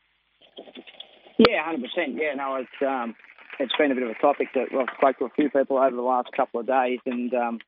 Yeah, 1.39 1.63
hundred 1.63 1.87
percent. 1.87 2.19
Yeah, 2.19 2.35
no, 2.35 2.55
it's 2.59 2.79
um, 2.83 3.15
it's 3.59 3.71
been 3.77 3.91
a 3.91 3.95
bit 3.95 4.03
of 4.03 4.09
a 4.09 4.19
topic 4.19 4.49
that 4.55 4.67
I've 4.75 4.91
spoke 4.97 5.19
to 5.19 5.25
a 5.25 5.29
few 5.29 5.49
people 5.49 5.77
over 5.77 5.95
the 5.95 6.01
last 6.01 6.27
couple 6.35 6.59
of 6.59 6.67
days, 6.67 6.99
and 7.05 7.33
um, 7.33 7.59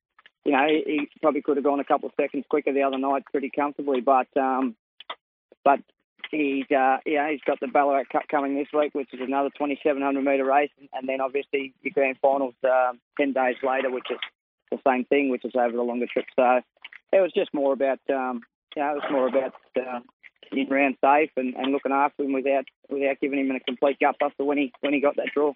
you 0.44 0.52
know, 0.52 0.68
he, 0.68 0.84
he 0.86 1.10
probably 1.22 1.42
could 1.42 1.56
have 1.56 1.64
gone 1.64 1.80
a 1.80 1.86
couple 1.86 2.10
of 2.10 2.16
seconds 2.20 2.44
quicker 2.50 2.74
the 2.74 2.84
other 2.84 2.98
night, 2.98 3.24
pretty 3.32 3.50
comfortably, 3.50 4.02
but 4.02 4.28
um, 4.36 4.76
but 5.64 5.80
he's 6.32 6.66
uh, 6.72 6.98
yeah 7.06 7.30
he's 7.30 7.42
got 7.46 7.60
the 7.60 7.68
Ballarat 7.68 8.06
Cup 8.12 8.24
coming 8.30 8.56
this 8.56 8.68
week, 8.74 8.94
which 8.94 9.14
is 9.14 9.20
another 9.22 9.50
2,700 9.50 10.22
metre 10.24 10.46
race, 10.46 10.72
and 10.94 11.08
then 11.08 11.22
obviously 11.22 11.74
your 11.82 11.94
grand 11.94 12.18
finals 12.22 12.56
uh, 12.64 12.94
ten 13.18 13.34
days 13.34 13.58
later, 13.64 13.92
which 13.92 14.08
is 14.10 14.20
the 14.72 14.80
same 14.88 15.06
thing, 15.06 15.30
which 15.30 15.46
is 15.46 15.54
over 15.56 15.76
the 15.76 15.84
longer 15.84 16.08
trip. 16.12 16.26
So 16.36 16.62
it 17.12 17.22
was 17.22 17.32
just 17.36 17.54
more 17.54 17.74
about 17.74 18.00
um, 18.10 18.42
you 18.76 18.84
it 18.84 18.96
was 18.96 19.12
more 19.12 19.28
about 19.28 19.54
uh, 19.78 20.00
getting 20.50 20.70
round 20.70 20.96
safe 21.04 21.32
and, 21.38 21.54
and 21.56 21.72
looking 21.72 21.92
after 21.92 22.24
him 22.24 22.34
without 22.34 22.66
without 22.90 23.20
giving 23.22 23.40
him 23.40 23.52
a 23.52 23.60
complete 23.60 23.98
gutbuster 24.02 24.46
when 24.46 24.58
he 24.58 24.72
when 24.82 24.94
he 24.94 25.02
got 25.02 25.18
that 25.18 25.30
draw. 25.34 25.54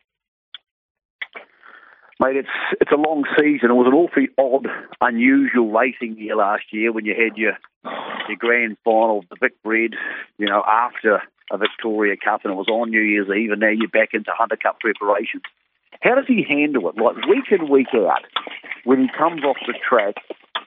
Mate, 2.20 2.38
it's 2.38 2.50
it's 2.80 2.92
a 2.92 2.96
long 2.96 3.26
season. 3.38 3.72
It 3.72 3.74
was 3.74 3.88
an 3.88 3.94
awfully 3.94 4.30
odd, 4.38 4.68
unusual 5.02 5.72
racing 5.72 6.18
year 6.18 6.36
last 6.36 6.64
year 6.72 6.92
when 6.92 7.06
you 7.06 7.14
had 7.14 7.38
your 7.38 7.58
your 8.28 8.38
grand 8.38 8.78
final, 8.84 9.24
the 9.30 9.38
Vic 9.40 9.54
Bred, 9.64 9.92
you 10.38 10.48
know, 10.48 10.64
after 10.68 11.22
a 11.52 11.58
Victoria 11.58 12.16
Cup, 12.18 12.42
and 12.44 12.54
it 12.54 12.58
was 12.58 12.68
on 12.68 12.90
New 12.90 13.02
Year's 13.02 13.30
Eve, 13.30 13.52
and 13.52 13.62
now 13.62 13.70
you're 13.70 13.90
back 13.90 14.10
into 14.14 14.32
Hunter 14.36 14.58
Cup 14.58 14.80
preparations. 14.80 15.44
How 16.02 16.16
does 16.16 16.26
he 16.28 16.46
handle 16.48 16.90
it? 16.90 16.98
Like 16.98 17.16
week 17.28 17.46
in, 17.52 17.70
week 17.70 17.88
out, 17.94 18.26
when 18.84 19.02
he 19.02 19.08
comes 19.18 19.44
off 19.44 19.58
the 19.66 19.74
track, 19.88 20.16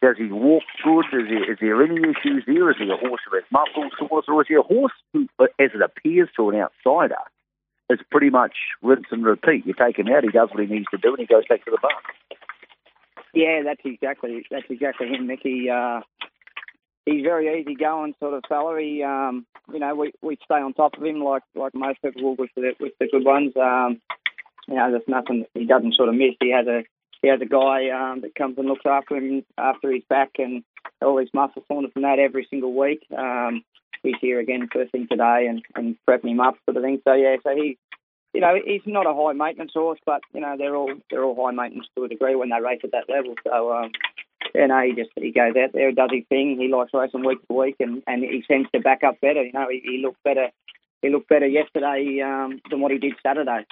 does 0.00 0.17
he 0.17 0.27
walk 0.27 0.62
good? 0.85 1.07
Is 1.12 1.29
there, 1.29 1.53
is 1.53 1.59
there 1.61 1.83
any 1.83 1.99
issues 1.99 2.45
there? 2.47 2.71
Is 2.71 2.77
he 2.79 2.91
a 2.91 2.97
horse 2.97 3.21
who 3.29 3.37
has 3.37 3.45
muscle 3.50 3.91
or 4.29 4.43
is 4.43 4.49
he 4.49 4.55
a 4.55 4.62
horse 4.62 4.93
who, 5.12 5.29
as 5.41 5.71
it 5.75 5.83
appears 5.83 6.29
to 6.37 6.50
an 6.50 6.57
outsider, 6.57 7.19
is 7.91 7.99
pretty 8.11 8.31
much 8.31 8.55
rinse 8.83 9.07
and 9.11 9.25
repeat? 9.25 9.67
You 9.67 9.75
take 9.75 9.99
him 9.99 10.09
out, 10.09 10.25
he 10.25 10.31
does 10.31 10.50
what 10.50 10.61
he 10.61 10.73
needs 10.73 10.87
to 10.93 10.99
do, 10.99 11.11
and 11.11 11.19
he 11.19 11.27
goes 11.27 11.47
back 11.49 11.65
to 11.65 11.71
the 11.71 11.79
barn. 11.83 11.95
Yeah, 13.35 13.62
that's 13.65 13.81
exactly 13.85 14.47
that's 14.50 14.67
exactly 14.71 15.09
him, 15.09 15.27
Mickey. 15.27 15.69
Uh, 15.69 16.00
he's 17.09 17.23
very 17.23 17.61
easy 17.61 17.75
going 17.75 18.15
sort 18.21 18.35
of 18.35 18.43
fella. 18.49 18.79
He, 18.81 19.03
um, 19.03 19.47
you 19.73 19.79
know, 19.79 19.95
we 19.95 20.12
we 20.23 20.38
stay 20.45 20.57
on 20.57 20.75
top 20.75 20.97
of 20.97 21.05
him 21.05 21.21
like 21.23 21.43
like 21.55 21.75
most 21.75 22.03
people 22.03 22.23
will 22.23 22.37
with 22.37 22.50
the 22.55 22.75
with 22.81 22.93
the 23.00 23.09
good 23.11 23.25
ones. 23.25 23.53
Um, 23.57 24.00
you 24.67 24.75
know, 24.75 24.91
there's 24.91 25.09
nothing 25.09 25.47
he 25.55 25.65
doesn't 25.65 25.95
sort 25.95 26.09
of 26.09 26.15
miss. 26.15 26.35
He 26.41 26.53
has 26.53 26.67
a 26.67 26.85
he 27.23 27.29
has 27.29 27.41
a 27.41 27.47
guy 27.47 27.91
um, 27.91 28.21
that 28.21 28.35
comes 28.35 28.59
and 28.59 28.69
looks 28.69 28.87
after 28.87 29.17
him 29.17 29.45
after 29.57 29.91
he's 29.91 30.05
back 30.09 30.33
and 30.38 30.62
all 31.03 31.19
his 31.19 31.31
muscle 31.33 31.65
soreness 31.69 31.93
and 31.95 32.05
that 32.05 32.19
every 32.19 32.47
single 32.49 32.75
week. 32.75 33.05
Um, 33.17 33.65
he's 34.03 34.15
here 34.21 34.38
again 34.38 34.69
first 34.73 34.93
thing 34.93 35.09
today 35.11 35.47
and, 35.49 35.62
and 35.75 35.97
prepping 36.09 36.31
him 36.31 36.41
up 36.41 36.57
sort 36.65 36.77
of 36.77 36.83
thing. 36.83 37.00
So 37.07 37.15
yeah, 37.15 37.37
so 37.43 37.55
he, 37.55 37.77
you 38.33 38.41
know, 38.41 38.55
he's 38.65 38.83
not 38.87 39.07
a 39.07 39.15
high 39.15 39.33
maintenance 39.33 39.73
horse, 39.75 39.99
but 40.07 40.21
you 40.33 40.41
know 40.41 40.57
they're 40.57 40.77
all 40.77 40.93
they're 41.11 41.25
all 41.25 41.47
high 41.47 41.53
maintenance 41.53 41.88
to 41.97 42.05
a 42.05 42.09
degree 42.09 42.37
when 42.37 42.50
they 42.50 42.61
race 42.61 42.81
at 42.85 42.93
that 42.93 43.09
level. 43.09 43.35
So 43.45 43.73
um, 43.73 43.91
yeah, 44.55 44.67
no, 44.67 44.81
he 44.83 44.95
just 44.95 45.11
he 45.17 45.31
goes 45.31 45.55
out 45.57 45.73
there, 45.73 45.88
and 45.88 45.97
does 45.97 46.11
his 46.12 46.25
thing. 46.28 46.59
He 46.59 46.69
likes 46.69 46.93
racing 46.95 47.25
week 47.25 47.47
to 47.49 47.55
week, 47.55 47.76
and, 47.81 48.02
and 48.07 48.23
he 48.23 48.45
seems 48.49 48.67
to 48.75 48.81
back 48.81 49.05
up 49.05 49.21
better. 49.21 49.43
You 49.43 49.52
know, 49.52 49.69
he, 49.71 49.81
he 49.85 50.02
looked 50.02 50.23
better. 50.23 50.49
He 51.02 51.11
looked 51.11 51.28
better 51.28 51.47
yesterday 51.47 52.21
um, 52.25 52.61
than 52.71 52.81
what 52.81 52.90
he 52.90 52.99
did 52.99 53.14
Saturday. 53.23 53.67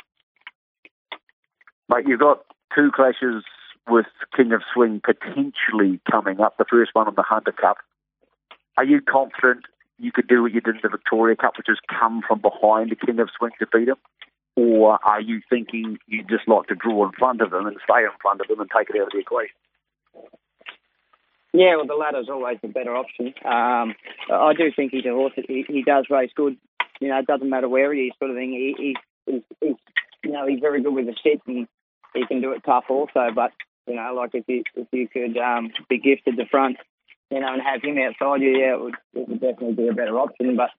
Mate, 1.88 2.06
you've 2.06 2.20
got 2.20 2.44
two 2.74 2.90
clashes 2.94 3.44
with 3.88 4.06
King 4.36 4.52
of 4.52 4.62
Swing 4.74 5.00
potentially 5.04 6.00
coming 6.10 6.40
up. 6.40 6.56
The 6.58 6.64
first 6.68 6.90
one 6.94 7.06
on 7.06 7.14
the 7.14 7.22
Hunter 7.22 7.52
Cup. 7.52 7.78
Are 8.76 8.84
you 8.84 9.00
confident 9.00 9.64
you 9.98 10.12
could 10.12 10.28
do 10.28 10.42
what 10.42 10.52
you 10.52 10.60
did 10.60 10.76
in 10.76 10.80
the 10.82 10.88
Victoria 10.88 11.36
Cup, 11.36 11.56
which 11.56 11.68
is 11.68 11.78
come 11.88 12.22
from 12.26 12.40
behind 12.40 12.90
the 12.90 12.96
King 12.96 13.18
of 13.20 13.30
Swing 13.36 13.52
to 13.58 13.66
beat 13.66 13.88
him? 13.88 13.96
Or 14.56 14.98
are 15.04 15.20
you 15.20 15.40
thinking 15.48 15.98
you'd 16.06 16.28
just 16.28 16.48
like 16.48 16.66
to 16.68 16.74
draw 16.74 17.06
in 17.06 17.12
front 17.12 17.40
of 17.40 17.50
them 17.50 17.66
and 17.66 17.76
stay 17.84 18.02
in 18.02 18.10
front 18.20 18.40
of 18.40 18.48
them 18.48 18.60
and 18.60 18.70
take 18.76 18.90
it 18.90 19.00
out 19.00 19.08
of 19.08 19.12
the 19.12 19.18
equation? 19.18 19.54
Yeah, 21.52 21.76
well, 21.76 21.86
the 21.86 21.94
latter's 21.94 22.28
always 22.28 22.58
the 22.60 22.68
better 22.68 22.94
option. 22.94 23.32
Um, 23.44 23.94
I 24.30 24.52
do 24.56 24.70
think 24.74 24.92
he's 24.92 25.06
a 25.06 25.10
horse. 25.10 25.32
He, 25.36 25.64
he 25.68 25.82
does 25.82 26.06
race 26.10 26.30
good. 26.34 26.56
You 27.00 27.08
know, 27.08 27.18
it 27.18 27.26
doesn't 27.26 27.48
matter 27.48 27.68
where 27.68 27.92
he 27.94 28.02
is, 28.02 28.12
sort 28.18 28.30
of 28.30 28.36
thing. 28.36 28.50
He, 28.50 28.74
he, 28.76 28.96
he's, 29.32 29.42
he's, 29.60 29.76
you 30.24 30.32
know, 30.32 30.46
he's 30.46 30.60
very 30.60 30.82
good 30.82 30.94
with 30.94 31.06
the 31.06 31.14
sit 31.22 31.40
and 31.46 31.66
he 32.14 32.26
can 32.26 32.40
do 32.40 32.52
it 32.52 32.62
tough 32.64 32.84
also. 32.88 33.28
But 33.34 33.52
you 33.86 33.94
know, 33.94 34.12
like 34.14 34.30
if 34.34 34.44
you 34.48 34.64
if 34.74 34.88
you 34.92 35.08
could 35.08 35.36
um, 35.38 35.70
be 35.88 35.98
gifted 35.98 36.36
the 36.36 36.46
front, 36.50 36.76
you 37.30 37.40
know, 37.40 37.52
and 37.52 37.62
have 37.62 37.82
him 37.82 37.98
outside 37.98 38.42
you, 38.42 38.50
yeah, 38.58 38.74
it 38.74 38.80
would, 38.80 38.94
it 39.14 39.28
would 39.28 39.40
definitely 39.40 39.74
be 39.74 39.88
a 39.88 39.94
better 39.94 40.18
option. 40.18 40.56
But 40.56 40.70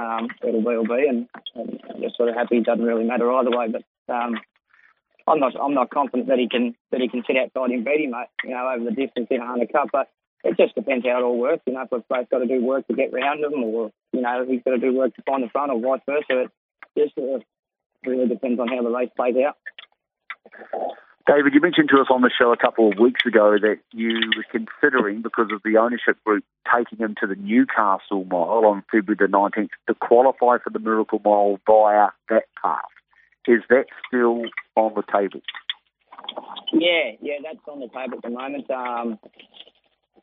um, 0.00 0.28
it'll 0.46 0.62
be, 0.62 0.70
it'll 0.70 0.84
be, 0.84 1.06
and, 1.08 1.28
and 1.54 1.80
I'm 1.90 2.00
just 2.00 2.16
sort 2.16 2.28
of 2.28 2.36
happy. 2.36 2.58
It 2.58 2.64
doesn't 2.64 2.84
really 2.84 3.04
matter 3.04 3.30
either 3.32 3.50
way. 3.50 3.68
But 3.68 4.14
um, 4.14 4.36
I'm 5.26 5.40
not 5.40 5.54
I'm 5.60 5.74
not 5.74 5.90
confident 5.90 6.28
that 6.28 6.38
he 6.38 6.48
can 6.48 6.74
that 6.90 7.00
he 7.00 7.08
can 7.08 7.22
sit 7.26 7.36
outside 7.36 7.70
and 7.70 7.84
beat 7.84 8.00
him, 8.00 8.10
mate. 8.10 8.28
You 8.44 8.50
know, 8.50 8.68
over 8.68 8.84
the 8.84 8.90
distance 8.90 9.28
in 9.30 9.40
a 9.40 9.46
Hunter 9.46 9.66
Cup. 9.66 9.88
But 9.92 10.08
it 10.44 10.56
just 10.56 10.74
depends 10.74 11.06
how 11.06 11.18
it 11.18 11.22
all 11.22 11.38
works. 11.38 11.62
You 11.66 11.74
know, 11.74 11.82
if 11.82 11.90
we've 11.92 12.08
both 12.08 12.28
got 12.30 12.38
to 12.38 12.46
do 12.46 12.64
work 12.64 12.86
to 12.88 12.94
get 12.94 13.12
round 13.12 13.44
him, 13.44 13.62
or 13.62 13.92
you 14.12 14.20
know, 14.20 14.44
he's 14.48 14.62
got 14.64 14.72
to 14.72 14.78
do 14.78 14.94
work 14.94 15.14
to 15.16 15.22
find 15.22 15.42
the 15.42 15.48
front, 15.48 15.72
or 15.72 15.80
vice 15.80 16.00
versa. 16.06 16.48
It 16.48 16.50
just 16.98 17.18
uh, 17.18 17.38
really 18.04 18.28
depends 18.28 18.60
on 18.60 18.68
how 18.68 18.82
the 18.82 18.90
race 18.90 19.10
plays 19.16 19.36
out. 19.46 19.56
David, 21.26 21.54
you 21.54 21.60
mentioned 21.60 21.88
to 21.90 22.00
us 22.00 22.08
on 22.10 22.22
the 22.22 22.30
show 22.36 22.52
a 22.52 22.56
couple 22.56 22.90
of 22.90 22.98
weeks 22.98 23.24
ago 23.24 23.56
that 23.60 23.78
you 23.92 24.18
were 24.36 24.44
considering, 24.50 25.22
because 25.22 25.50
of 25.52 25.62
the 25.64 25.76
ownership 25.76 26.22
group, 26.24 26.44
taking 26.74 26.98
him 26.98 27.14
to 27.20 27.28
the 27.28 27.36
Newcastle 27.36 28.24
Mile 28.24 28.66
on 28.66 28.82
February 28.90 29.16
the 29.18 29.26
19th 29.32 29.70
to 29.86 29.94
qualify 29.94 30.58
for 30.58 30.70
the 30.70 30.80
Miracle 30.80 31.20
Mile 31.24 31.60
via 31.64 32.08
that 32.28 32.44
path. 32.60 32.80
Is 33.46 33.62
that 33.70 33.86
still 34.06 34.44
on 34.76 34.94
the 34.94 35.02
table? 35.02 35.40
Yeah, 36.72 37.18
yeah, 37.20 37.34
that's 37.42 37.58
on 37.68 37.80
the 37.80 37.88
table 37.88 38.16
at 38.16 38.22
the 38.22 38.30
moment. 38.30 38.70
Um, 38.70 39.18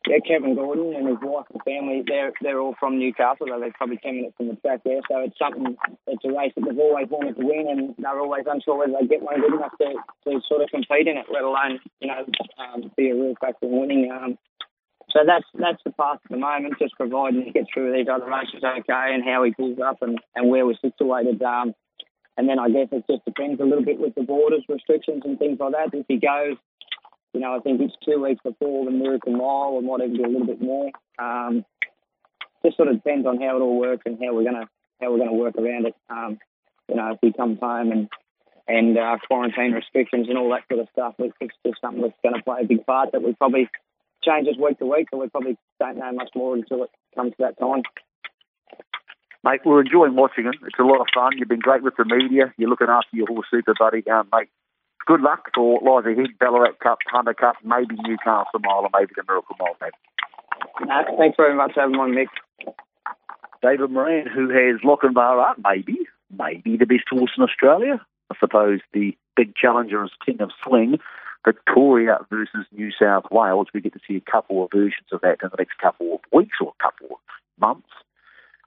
yeah, 0.08 0.16
Kevin 0.26 0.54
Gordon 0.54 0.94
and 0.96 1.08
his 1.08 1.18
wife 1.20 1.44
and 1.52 1.62
family, 1.62 2.02
they're 2.06 2.32
they're 2.40 2.58
all 2.58 2.74
from 2.80 2.98
Newcastle. 2.98 3.46
Though 3.46 3.60
they're 3.60 3.72
probably 3.76 3.98
ten 3.98 4.16
minutes 4.16 4.34
from 4.36 4.48
the 4.48 4.56
track 4.56 4.80
there, 4.84 5.00
so 5.08 5.20
it's 5.20 5.38
something. 5.38 5.76
It's 6.06 6.24
a 6.24 6.32
race 6.32 6.52
that 6.56 6.64
they've 6.64 6.78
always 6.78 7.08
wanted 7.10 7.36
to 7.36 7.44
win, 7.44 7.68
and 7.68 7.94
they're 7.98 8.18
always 8.18 8.44
unsure 8.48 8.78
whether 8.78 8.94
they 8.98 9.06
get 9.06 9.22
one 9.22 9.40
good 9.40 9.52
enough 9.52 9.76
to, 9.76 9.92
to 10.24 10.40
sort 10.48 10.62
of 10.62 10.70
compete 10.70 11.06
in 11.06 11.18
it, 11.18 11.26
let 11.30 11.44
alone 11.44 11.80
you 12.00 12.08
know 12.08 12.24
um, 12.56 12.90
be 12.96 13.10
a 13.10 13.14
real 13.14 13.34
factor 13.40 13.66
in 13.66 13.78
winning. 13.78 14.10
Um, 14.10 14.38
so 15.10 15.20
that's 15.26 15.46
that's 15.54 15.82
the 15.84 15.92
path 15.92 16.18
at 16.24 16.30
the 16.30 16.38
moment, 16.38 16.80
just 16.80 16.96
providing 16.96 17.44
he 17.44 17.52
gets 17.52 17.68
through 17.72 17.92
these 17.92 18.08
other 18.08 18.26
races 18.26 18.64
okay, 18.64 19.12
and 19.12 19.22
how 19.22 19.44
he 19.44 19.52
pulls 19.52 19.78
up 19.84 20.00
and, 20.00 20.18
and 20.34 20.48
where 20.48 20.64
we're 20.64 20.80
situated. 20.80 21.42
Um, 21.42 21.74
and 22.36 22.48
then 22.48 22.58
I 22.58 22.68
guess 22.68 22.88
it 22.92 23.04
just 23.10 23.24
depends 23.24 23.60
a 23.60 23.64
little 23.64 23.84
bit 23.84 24.00
with 24.00 24.14
the 24.14 24.22
borders 24.22 24.64
restrictions 24.68 25.22
and 25.24 25.38
things 25.38 25.58
like 25.60 25.72
that. 25.72 25.96
If 25.96 26.06
he 26.08 26.16
goes 26.16 26.56
you 27.32 27.40
know, 27.40 27.54
I 27.54 27.60
think 27.60 27.80
it's 27.80 27.94
two 28.04 28.20
weeks 28.22 28.40
before 28.42 28.84
the 28.84 28.90
Miracle 28.90 29.32
Mile 29.32 29.78
and 29.78 30.16
do 30.16 30.24
a 30.24 30.26
little 30.26 30.46
bit 30.46 30.60
more. 30.60 30.90
Um, 31.18 31.64
just 32.64 32.76
sort 32.76 32.88
of 32.88 32.96
depends 32.96 33.26
on 33.26 33.40
how 33.40 33.56
it 33.56 33.60
all 33.60 33.78
works 33.78 34.02
and 34.04 34.18
how 34.22 34.34
we're 34.34 34.44
gonna 34.44 34.68
how 35.00 35.12
we're 35.12 35.18
gonna 35.18 35.32
work 35.32 35.56
around 35.56 35.86
it. 35.86 35.94
Um, 36.08 36.38
you 36.88 36.96
know, 36.96 37.12
if 37.12 37.18
he 37.22 37.32
comes 37.32 37.58
home 37.60 37.92
and 37.92 38.08
and 38.66 38.98
uh, 38.98 39.16
quarantine 39.26 39.72
restrictions 39.72 40.28
and 40.28 40.38
all 40.38 40.50
that 40.50 40.64
sort 40.68 40.80
of 40.80 40.88
stuff, 40.92 41.14
it's 41.18 41.54
just 41.66 41.80
something 41.80 42.02
that's 42.02 42.14
going 42.22 42.36
to 42.36 42.42
play 42.42 42.60
a 42.62 42.66
big 42.66 42.86
part 42.86 43.10
that 43.12 43.22
we 43.22 43.32
probably 43.34 43.68
changes 44.22 44.56
week 44.58 44.78
to 44.78 44.86
week, 44.86 45.08
and 45.10 45.20
we 45.20 45.28
probably 45.28 45.56
don't 45.80 45.96
know 45.96 46.12
much 46.12 46.30
more 46.36 46.54
until 46.54 46.84
it 46.84 46.90
comes 47.14 47.32
to 47.32 47.36
that 47.40 47.58
time. 47.58 47.82
Mate, 49.42 49.60
we're 49.64 49.80
enjoying 49.80 50.16
watching 50.16 50.46
it. 50.46 50.56
It's 50.66 50.78
a 50.78 50.82
lot 50.82 51.00
of 51.00 51.06
fun. 51.14 51.32
You've 51.38 51.48
been 51.48 51.60
great 51.60 51.82
with 51.82 51.96
the 51.96 52.04
media. 52.04 52.52
You're 52.58 52.68
looking 52.68 52.88
after 52.88 53.16
your 53.16 53.26
horse 53.26 53.46
super 53.50 53.74
buddy, 53.78 54.08
um, 54.10 54.28
mate 54.32 54.48
good 55.10 55.20
luck 55.22 55.50
for 55.54 55.80
lies 55.82 56.06
ahead, 56.06 56.38
Ballarat 56.38 56.78
Cup, 56.80 56.98
Hunter 57.10 57.34
Cup, 57.34 57.56
maybe 57.64 57.96
Newcastle 58.04 58.60
Mile, 58.62 58.86
or 58.86 58.90
maybe 58.94 59.12
the 59.16 59.24
Miracle 59.26 59.56
Mile. 59.58 59.76
No, 60.82 61.16
thanks 61.18 61.36
very 61.36 61.56
much 61.56 61.72
for 61.74 61.80
having 61.80 61.96
me, 61.96 62.24
Mick. 62.24 62.72
David 63.60 63.90
Moran, 63.90 64.26
who 64.26 64.48
has 64.50 64.80
Lochinvar 64.82 65.50
up, 65.50 65.56
maybe, 65.62 65.98
maybe 66.30 66.76
the 66.76 66.86
best 66.86 67.04
horse 67.10 67.32
in 67.36 67.42
Australia. 67.42 68.00
I 68.30 68.36
suppose 68.38 68.78
the 68.92 69.16
big 69.36 69.56
challenger 69.56 70.04
is 70.04 70.10
King 70.24 70.40
of 70.40 70.50
Swing, 70.64 70.98
Victoria 71.44 72.18
versus 72.30 72.66
New 72.72 72.90
South 72.92 73.24
Wales. 73.32 73.66
We 73.74 73.80
get 73.80 73.94
to 73.94 74.00
see 74.06 74.16
a 74.16 74.30
couple 74.30 74.64
of 74.64 74.70
versions 74.72 75.08
of 75.12 75.22
that 75.22 75.38
in 75.42 75.48
the 75.50 75.56
next 75.58 75.78
couple 75.78 76.14
of 76.14 76.20
weeks 76.32 76.58
or 76.60 76.72
a 76.78 76.82
couple 76.82 77.08
of 77.16 77.20
months. 77.58 77.88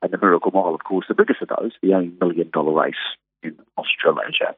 And 0.03 0.11
the 0.11 0.17
Miracle 0.17 0.51
Mile, 0.51 0.75
of 0.75 0.83
course, 0.83 1.05
the 1.07 1.15
biggest 1.15 1.41
of 1.41 1.47
those, 1.47 1.71
the 1.81 1.93
only 1.93 2.11
million 2.19 2.49
dollar 2.51 2.73
race 2.83 2.95
in 3.41 3.55
Australasia. 3.77 4.55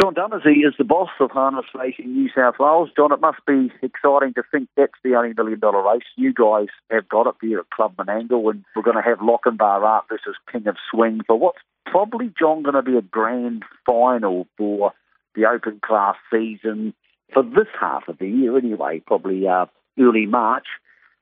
John 0.00 0.14
Dumesny 0.14 0.66
is 0.66 0.74
the 0.76 0.82
boss 0.82 1.10
of 1.20 1.30
Harness 1.30 1.66
Racing 1.72 2.12
New 2.12 2.28
South 2.34 2.56
Wales. 2.58 2.90
John, 2.96 3.12
it 3.12 3.20
must 3.20 3.38
be 3.46 3.70
exciting 3.80 4.34
to 4.34 4.42
think 4.50 4.68
that's 4.76 4.92
the 5.04 5.14
only 5.14 5.34
million 5.36 5.60
dollar 5.60 5.88
race. 5.88 6.02
You 6.16 6.34
guys 6.34 6.66
have 6.90 7.08
got 7.08 7.28
it 7.28 7.36
there 7.40 7.60
at 7.60 7.70
Club 7.70 7.94
Menangle, 7.96 8.50
and 8.50 8.64
we're 8.74 8.82
going 8.82 8.96
to 8.96 9.08
have 9.08 9.18
Lochinvar 9.18 9.82
Art 9.84 10.06
versus 10.08 10.34
King 10.50 10.66
of 10.66 10.76
Swing 10.90 11.20
for 11.28 11.38
what's 11.38 11.60
probably, 11.86 12.32
John, 12.36 12.64
going 12.64 12.74
to 12.74 12.82
be 12.82 12.96
a 12.96 13.02
grand 13.02 13.62
final 13.86 14.48
for 14.58 14.92
the 15.36 15.46
open 15.46 15.80
class 15.84 16.16
season 16.28 16.92
for 17.32 17.44
this 17.44 17.68
half 17.80 18.08
of 18.08 18.18
the 18.18 18.28
year 18.28 18.58
anyway, 18.58 19.00
probably 19.06 19.46
uh, 19.46 19.66
early 19.98 20.26
March 20.26 20.66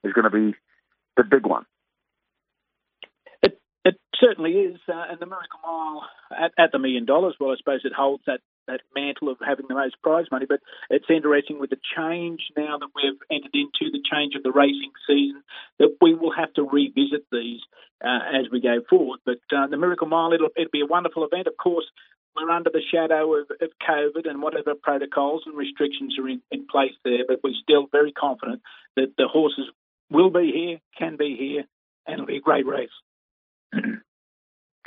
is 0.02 0.12
going 0.12 0.24
to 0.24 0.30
be 0.30 0.56
the 1.16 1.24
big 1.24 1.46
one. 1.46 1.66
It, 3.84 3.96
certainly 4.20 4.52
is, 4.52 4.78
uh, 4.88 5.10
and 5.10 5.18
the 5.18 5.26
Miracle 5.26 5.58
Mile 5.64 6.06
at, 6.30 6.52
at 6.56 6.72
the 6.72 6.78
million 6.78 7.04
dollars, 7.04 7.34
well, 7.40 7.50
I 7.50 7.56
suppose 7.58 7.80
it 7.84 7.92
holds 7.92 8.22
that 8.26 8.40
that 8.68 8.80
mantle 8.94 9.28
of 9.28 9.38
having 9.44 9.66
the 9.68 9.74
most 9.74 10.00
prize 10.02 10.26
money. 10.30 10.46
But 10.48 10.60
it's 10.88 11.10
interesting 11.10 11.58
with 11.58 11.70
the 11.70 11.80
change 11.96 12.40
now 12.56 12.78
that 12.78 12.88
we've 12.94 13.18
entered 13.30 13.54
into 13.54 13.90
the 13.90 14.02
change 14.06 14.34
of 14.36 14.44
the 14.44 14.52
racing 14.52 14.92
season 15.06 15.42
that 15.80 15.96
we 16.00 16.14
will 16.14 16.32
have 16.32 16.52
to 16.54 16.62
revisit 16.62 17.26
these 17.32 17.60
uh, 18.04 18.38
as 18.38 18.50
we 18.52 18.60
go 18.60 18.80
forward. 18.88 19.20
But 19.26 19.42
uh, 19.54 19.66
the 19.66 19.76
Miracle 19.76 20.06
Mile, 20.06 20.32
it'll, 20.32 20.50
it'll, 20.56 20.70
be 20.70 20.82
a 20.82 20.86
wonderful 20.86 21.24
event. 21.24 21.48
Of 21.48 21.56
course, 21.56 21.86
we're 22.36 22.50
under 22.50 22.70
the 22.70 22.82
shadow 22.92 23.34
of, 23.34 23.50
of 23.60 23.70
COVID 23.82 24.28
and 24.28 24.40
whatever 24.40 24.74
protocols 24.74 25.42
and 25.46 25.56
restrictions 25.56 26.16
are 26.18 26.28
in, 26.28 26.40
in 26.50 26.66
place 26.70 26.94
there, 27.04 27.24
but 27.26 27.40
we're 27.42 27.58
still 27.62 27.88
very 27.90 28.12
confident 28.12 28.62
that 28.96 29.14
the 29.18 29.28
horses 29.28 29.66
will 30.10 30.30
be 30.30 30.52
here, 30.54 30.78
can 30.98 31.16
be 31.16 31.36
here, 31.36 31.64
and 32.06 32.14
it'll 32.14 32.26
be 32.26 32.36
a 32.36 32.40
great 32.40 32.66
race. 32.66 32.90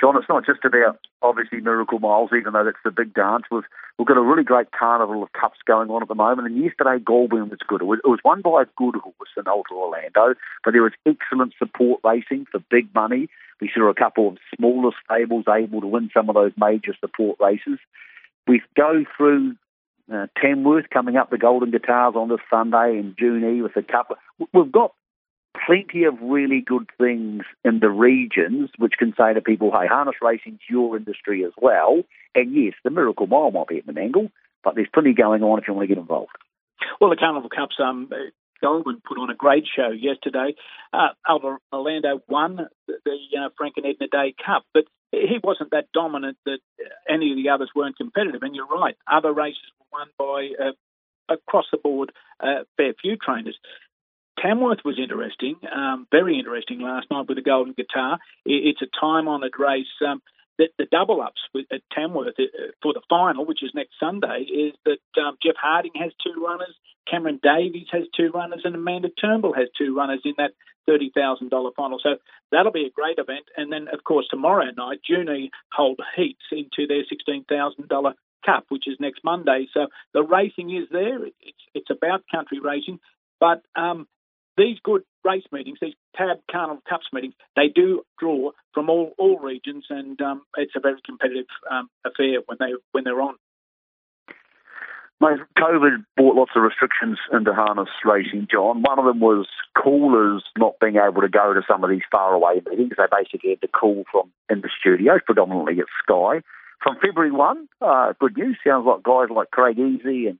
John, 0.00 0.16
it's 0.16 0.28
not 0.28 0.44
just 0.44 0.64
about 0.64 0.98
obviously 1.22 1.60
Miracle 1.60 1.98
Miles, 1.98 2.30
even 2.36 2.52
though 2.52 2.64
that's 2.64 2.76
the 2.84 2.90
big 2.90 3.14
dance. 3.14 3.44
We've, 3.50 3.64
we've 3.98 4.06
got 4.06 4.18
a 4.18 4.22
really 4.22 4.44
great 4.44 4.70
carnival 4.70 5.22
of 5.22 5.32
cups 5.32 5.58
going 5.66 5.90
on 5.90 6.02
at 6.02 6.08
the 6.08 6.14
moment. 6.14 6.48
And 6.48 6.62
yesterday, 6.62 7.02
Goulburn 7.02 7.48
was 7.48 7.60
good. 7.66 7.80
It 7.80 7.86
was, 7.86 8.00
it 8.04 8.08
was 8.08 8.20
won 8.24 8.42
by 8.42 8.62
a 8.62 8.66
good 8.76 8.96
horse 8.96 9.30
in 9.36 9.48
Ultra 9.48 9.76
Orlando, 9.76 10.34
but 10.64 10.72
there 10.72 10.82
was 10.82 10.92
excellent 11.06 11.54
support 11.58 12.00
racing 12.04 12.46
for 12.50 12.60
big 12.70 12.94
money. 12.94 13.28
We 13.60 13.70
saw 13.74 13.88
a 13.88 13.94
couple 13.94 14.28
of 14.28 14.38
smaller 14.54 14.90
stables 15.02 15.46
able 15.48 15.80
to 15.80 15.86
win 15.86 16.10
some 16.12 16.28
of 16.28 16.34
those 16.34 16.52
major 16.58 16.94
support 17.00 17.38
races. 17.40 17.78
We 18.46 18.60
go 18.76 19.04
through 19.16 19.56
uh, 20.12 20.26
Tamworth 20.40 20.90
coming 20.90 21.16
up 21.16 21.30
the 21.30 21.38
Golden 21.38 21.70
Guitars 21.70 22.14
on 22.14 22.28
this 22.28 22.38
Sunday 22.50 22.98
in 22.98 23.16
June 23.18 23.56
E 23.56 23.62
with 23.62 23.76
a 23.76 23.82
Cup. 23.82 24.18
We've 24.52 24.70
got 24.70 24.92
plenty 25.66 26.04
of 26.04 26.14
really 26.22 26.60
good 26.60 26.88
things 26.96 27.42
in 27.64 27.80
the 27.80 27.90
regions 27.90 28.70
which 28.78 28.94
can 28.98 29.12
say 29.18 29.34
to 29.34 29.40
people, 29.40 29.72
hey, 29.72 29.86
harness 29.86 30.16
racing's 30.22 30.60
your 30.68 30.96
industry 30.96 31.44
as 31.44 31.52
well. 31.60 32.02
And 32.34 32.54
yes, 32.54 32.74
the 32.84 32.90
Miracle 32.90 33.26
Mile 33.26 33.50
might 33.50 33.68
be 33.68 33.78
at 33.78 33.86
Menangle, 33.86 34.30
but 34.62 34.74
there's 34.74 34.88
plenty 34.92 35.12
going 35.12 35.42
on 35.42 35.58
if 35.58 35.66
you 35.66 35.74
want 35.74 35.88
to 35.88 35.94
get 35.94 36.00
involved. 36.00 36.36
Well, 37.00 37.10
the 37.10 37.16
Carnival 37.16 37.50
Cup's 37.50 37.76
um, 37.82 38.08
Goulburn 38.60 39.02
put 39.06 39.18
on 39.18 39.30
a 39.30 39.34
great 39.34 39.64
show 39.74 39.90
yesterday. 39.90 40.54
Uh, 40.92 41.08
Orlando 41.72 42.22
won 42.28 42.68
the, 42.86 42.94
the 43.04 43.38
uh, 43.38 43.48
Frank 43.56 43.74
and 43.76 43.86
Edna 43.86 44.08
Day 44.08 44.34
Cup, 44.44 44.64
but 44.72 44.84
he 45.12 45.38
wasn't 45.42 45.70
that 45.70 45.90
dominant 45.92 46.36
that 46.46 46.58
any 47.08 47.32
of 47.32 47.36
the 47.36 47.50
others 47.50 47.70
weren't 47.74 47.96
competitive. 47.96 48.42
And 48.42 48.54
you're 48.54 48.66
right, 48.66 48.96
other 49.10 49.32
races 49.32 49.62
were 49.80 49.98
won 49.98 50.08
by 50.18 50.64
uh, 50.64 50.72
across 51.28 51.66
the 51.72 51.78
board 51.78 52.12
uh, 52.40 52.64
fair 52.76 52.94
few 53.00 53.16
trainers. 53.16 53.58
Tamworth 54.40 54.80
was 54.84 54.98
interesting, 54.98 55.56
um, 55.74 56.06
very 56.10 56.38
interesting 56.38 56.80
last 56.80 57.06
night 57.10 57.26
with 57.28 57.36
the 57.36 57.42
Golden 57.42 57.72
Guitar. 57.72 58.18
It's 58.44 58.82
a 58.82 59.00
time-honoured 59.00 59.54
race. 59.58 59.86
Um, 60.06 60.22
the, 60.58 60.68
the, 60.78 60.86
double 60.90 61.20
ups 61.20 61.40
at 61.70 61.82
Tamworth 61.92 62.34
uh, 62.38 62.72
for 62.82 62.92
the 62.92 63.02
final, 63.08 63.44
which 63.44 63.62
is 63.62 63.72
next 63.74 63.92
Sunday, 64.00 64.46
is 64.48 64.72
that 64.84 65.20
um, 65.20 65.36
Jeff 65.42 65.56
Harding 65.60 65.92
has 65.96 66.12
two 66.24 66.42
runners, 66.42 66.74
Cameron 67.10 67.40
Davies 67.42 67.88
has 67.92 68.04
two 68.16 68.30
runners, 68.30 68.62
and 68.64 68.74
Amanda 68.74 69.08
Turnbull 69.08 69.54
has 69.54 69.68
two 69.76 69.94
runners 69.94 70.20
in 70.24 70.34
that 70.38 70.52
thirty 70.86 71.10
thousand 71.14 71.50
dollar 71.50 71.70
final. 71.76 71.98
So 72.02 72.16
that'll 72.50 72.72
be 72.72 72.86
a 72.86 72.90
great 72.90 73.18
event. 73.18 73.44
And 73.56 73.72
then, 73.72 73.88
of 73.92 74.04
course, 74.04 74.26
tomorrow 74.30 74.66
night, 74.76 75.00
Junee 75.08 75.50
hold 75.72 76.00
heats 76.16 76.44
into 76.50 76.86
their 76.86 77.04
sixteen 77.08 77.44
thousand 77.44 77.88
dollar 77.88 78.14
cup, 78.44 78.64
which 78.68 78.88
is 78.88 78.96
next 79.00 79.22
Monday. 79.24 79.66
So 79.72 79.88
the 80.14 80.22
racing 80.22 80.74
is 80.74 80.88
there. 80.90 81.26
It's 81.26 81.62
it's 81.74 81.90
about 81.90 82.24
country 82.32 82.60
racing, 82.60 82.98
but 83.40 83.62
um, 83.76 84.08
these 84.56 84.78
good 84.82 85.02
race 85.24 85.44
meetings, 85.52 85.78
these 85.80 85.94
TAB 86.16 86.38
Carnival 86.50 86.82
Cups 86.88 87.06
meetings, 87.12 87.34
they 87.56 87.68
do 87.74 88.02
draw 88.18 88.52
from 88.72 88.88
all, 88.90 89.12
all 89.18 89.38
regions, 89.38 89.84
and 89.90 90.20
um, 90.20 90.42
it's 90.56 90.72
a 90.76 90.80
very 90.80 91.00
competitive 91.04 91.46
um, 91.70 91.88
affair 92.04 92.40
when 92.46 92.58
they 92.58 92.74
when 92.92 93.04
they're 93.04 93.20
on. 93.20 93.34
Mate, 95.18 95.40
COVID 95.58 96.04
brought 96.16 96.36
lots 96.36 96.50
of 96.54 96.62
restrictions 96.62 97.18
into 97.32 97.54
harness 97.54 97.88
racing, 98.04 98.48
John. 98.50 98.82
One 98.82 98.98
of 98.98 99.06
them 99.06 99.18
was 99.18 99.46
callers 99.74 100.44
not 100.58 100.74
being 100.78 100.96
able 100.96 101.22
to 101.22 101.28
go 101.28 101.54
to 101.54 101.62
some 101.66 101.82
of 101.82 101.88
these 101.88 102.02
faraway 102.10 102.60
meetings. 102.68 102.92
They 102.98 103.04
basically 103.10 103.50
had 103.50 103.62
to 103.62 103.68
call 103.68 104.04
from 104.12 104.30
in 104.50 104.60
the 104.60 104.68
studios, 104.78 105.20
predominantly 105.24 105.80
at 105.80 105.86
Sky. 106.02 106.42
From 106.82 106.96
February 107.00 107.32
1, 107.32 107.68
uh, 107.80 108.12
good 108.20 108.36
news. 108.36 108.58
Sounds 108.62 108.86
like 108.86 109.02
guys 109.02 109.28
like 109.34 109.50
Craig 109.50 109.78
Easy 109.78 110.26
and 110.26 110.38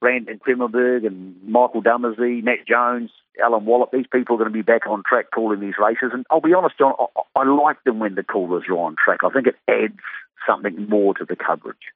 Brandon 0.00 0.38
Kremmerberg 0.38 1.06
and 1.06 1.36
Michael 1.44 1.82
Dumesny, 1.82 2.42
Matt 2.42 2.66
Jones, 2.66 3.10
Alan 3.42 3.66
Wallop, 3.66 3.90
these 3.92 4.06
people 4.10 4.34
are 4.34 4.38
going 4.38 4.50
to 4.50 4.56
be 4.56 4.62
back 4.62 4.86
on 4.86 5.02
track 5.06 5.26
calling 5.32 5.60
these 5.60 5.74
races. 5.78 6.10
And 6.12 6.24
I'll 6.30 6.40
be 6.40 6.54
honest, 6.54 6.78
John, 6.78 6.94
I, 6.98 7.40
I 7.40 7.44
like 7.44 7.82
them 7.84 7.98
when 7.98 8.14
the 8.14 8.24
callers 8.24 8.64
are 8.68 8.78
on 8.78 8.96
track. 9.02 9.20
I 9.24 9.30
think 9.30 9.46
it 9.46 9.56
adds 9.68 10.00
something 10.46 10.88
more 10.88 11.14
to 11.14 11.24
the 11.24 11.36
coverage. 11.36 11.92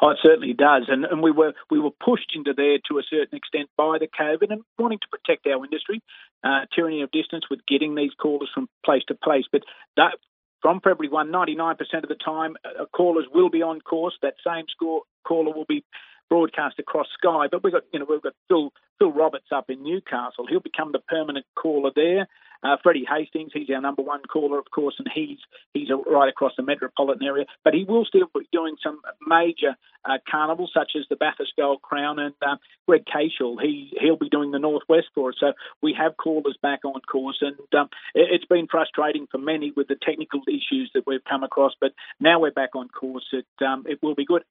Oh, 0.00 0.10
it 0.10 0.18
certainly 0.22 0.54
does, 0.54 0.84
and 0.88 1.04
and 1.04 1.22
we 1.22 1.30
were 1.30 1.52
we 1.70 1.78
were 1.78 1.90
pushed 1.90 2.32
into 2.34 2.54
there 2.54 2.78
to 2.88 2.98
a 2.98 3.02
certain 3.02 3.36
extent 3.36 3.68
by 3.76 3.98
the 3.98 4.08
COVID 4.08 4.50
and 4.50 4.62
wanting 4.78 4.98
to 4.98 5.08
protect 5.08 5.46
our 5.46 5.62
industry, 5.64 6.02
uh, 6.42 6.66
tyranny 6.74 7.02
of 7.02 7.10
distance 7.10 7.44
with 7.50 7.60
getting 7.66 7.94
these 7.94 8.12
callers 8.18 8.50
from 8.52 8.68
place 8.84 9.02
to 9.08 9.14
place. 9.14 9.44
But 9.50 9.62
that 9.96 10.16
from 10.62 10.80
February 10.80 11.10
1, 11.10 11.30
99% 11.30 11.76
of 12.02 12.08
the 12.08 12.14
time, 12.14 12.56
uh, 12.64 12.86
callers 12.86 13.26
will 13.32 13.50
be 13.50 13.62
on 13.62 13.82
course. 13.82 14.14
That 14.22 14.34
same 14.46 14.64
score 14.70 15.02
caller 15.22 15.52
will 15.54 15.66
be 15.68 15.84
broadcast 16.28 16.78
across 16.78 17.06
Sky. 17.18 17.46
But 17.50 17.62
we've 17.62 17.72
got, 17.72 17.84
you 17.92 17.98
know, 17.98 18.06
we've 18.08 18.22
got 18.22 18.34
Phil, 18.48 18.72
Phil 18.98 19.12
Roberts 19.12 19.48
up 19.52 19.70
in 19.70 19.82
Newcastle. 19.82 20.46
He'll 20.48 20.60
become 20.60 20.92
the 20.92 21.00
permanent 21.00 21.46
caller 21.54 21.90
there. 21.94 22.28
Uh, 22.64 22.76
Freddie 22.82 23.04
Hastings, 23.06 23.50
he's 23.52 23.68
our 23.68 23.80
number 23.82 24.00
one 24.00 24.22
caller, 24.22 24.58
of 24.58 24.70
course, 24.70 24.94
and 24.98 25.06
he's 25.14 25.36
he's 25.74 25.88
right 26.06 26.30
across 26.30 26.52
the 26.56 26.62
metropolitan 26.62 27.22
area. 27.26 27.44
But 27.62 27.74
he 27.74 27.84
will 27.84 28.06
still 28.06 28.30
be 28.34 28.48
doing 28.52 28.76
some 28.82 29.00
major 29.26 29.76
uh, 30.06 30.16
carnivals, 30.30 30.70
such 30.72 30.92
as 30.96 31.04
the 31.10 31.16
Bathurst 31.16 31.52
Gold 31.58 31.82
Crown, 31.82 32.18
and 32.18 32.34
uh, 32.40 32.56
Greg 32.88 33.04
Cashel, 33.04 33.58
he 33.58 33.92
he'll 34.00 34.16
be 34.16 34.30
doing 34.30 34.50
the 34.50 34.58
Northwest 34.58 35.08
for 35.14 35.28
us. 35.28 35.36
So 35.38 35.52
we 35.82 35.94
have 35.98 36.16
callers 36.16 36.56
back 36.62 36.86
on 36.86 37.02
course, 37.02 37.42
and 37.42 37.58
um, 37.78 37.90
it, 38.14 38.28
it's 38.32 38.46
been 38.46 38.66
frustrating 38.66 39.26
for 39.30 39.36
many 39.36 39.70
with 39.76 39.88
the 39.88 39.96
technical 40.00 40.40
issues 40.48 40.90
that 40.94 41.06
we've 41.06 41.24
come 41.28 41.42
across. 41.44 41.72
But 41.78 41.92
now 42.18 42.40
we're 42.40 42.50
back 42.50 42.74
on 42.74 42.88
course. 42.88 43.26
It 43.32 43.46
um, 43.62 43.84
it 43.86 44.02
will 44.02 44.14
be 44.14 44.24
good. 44.24 44.42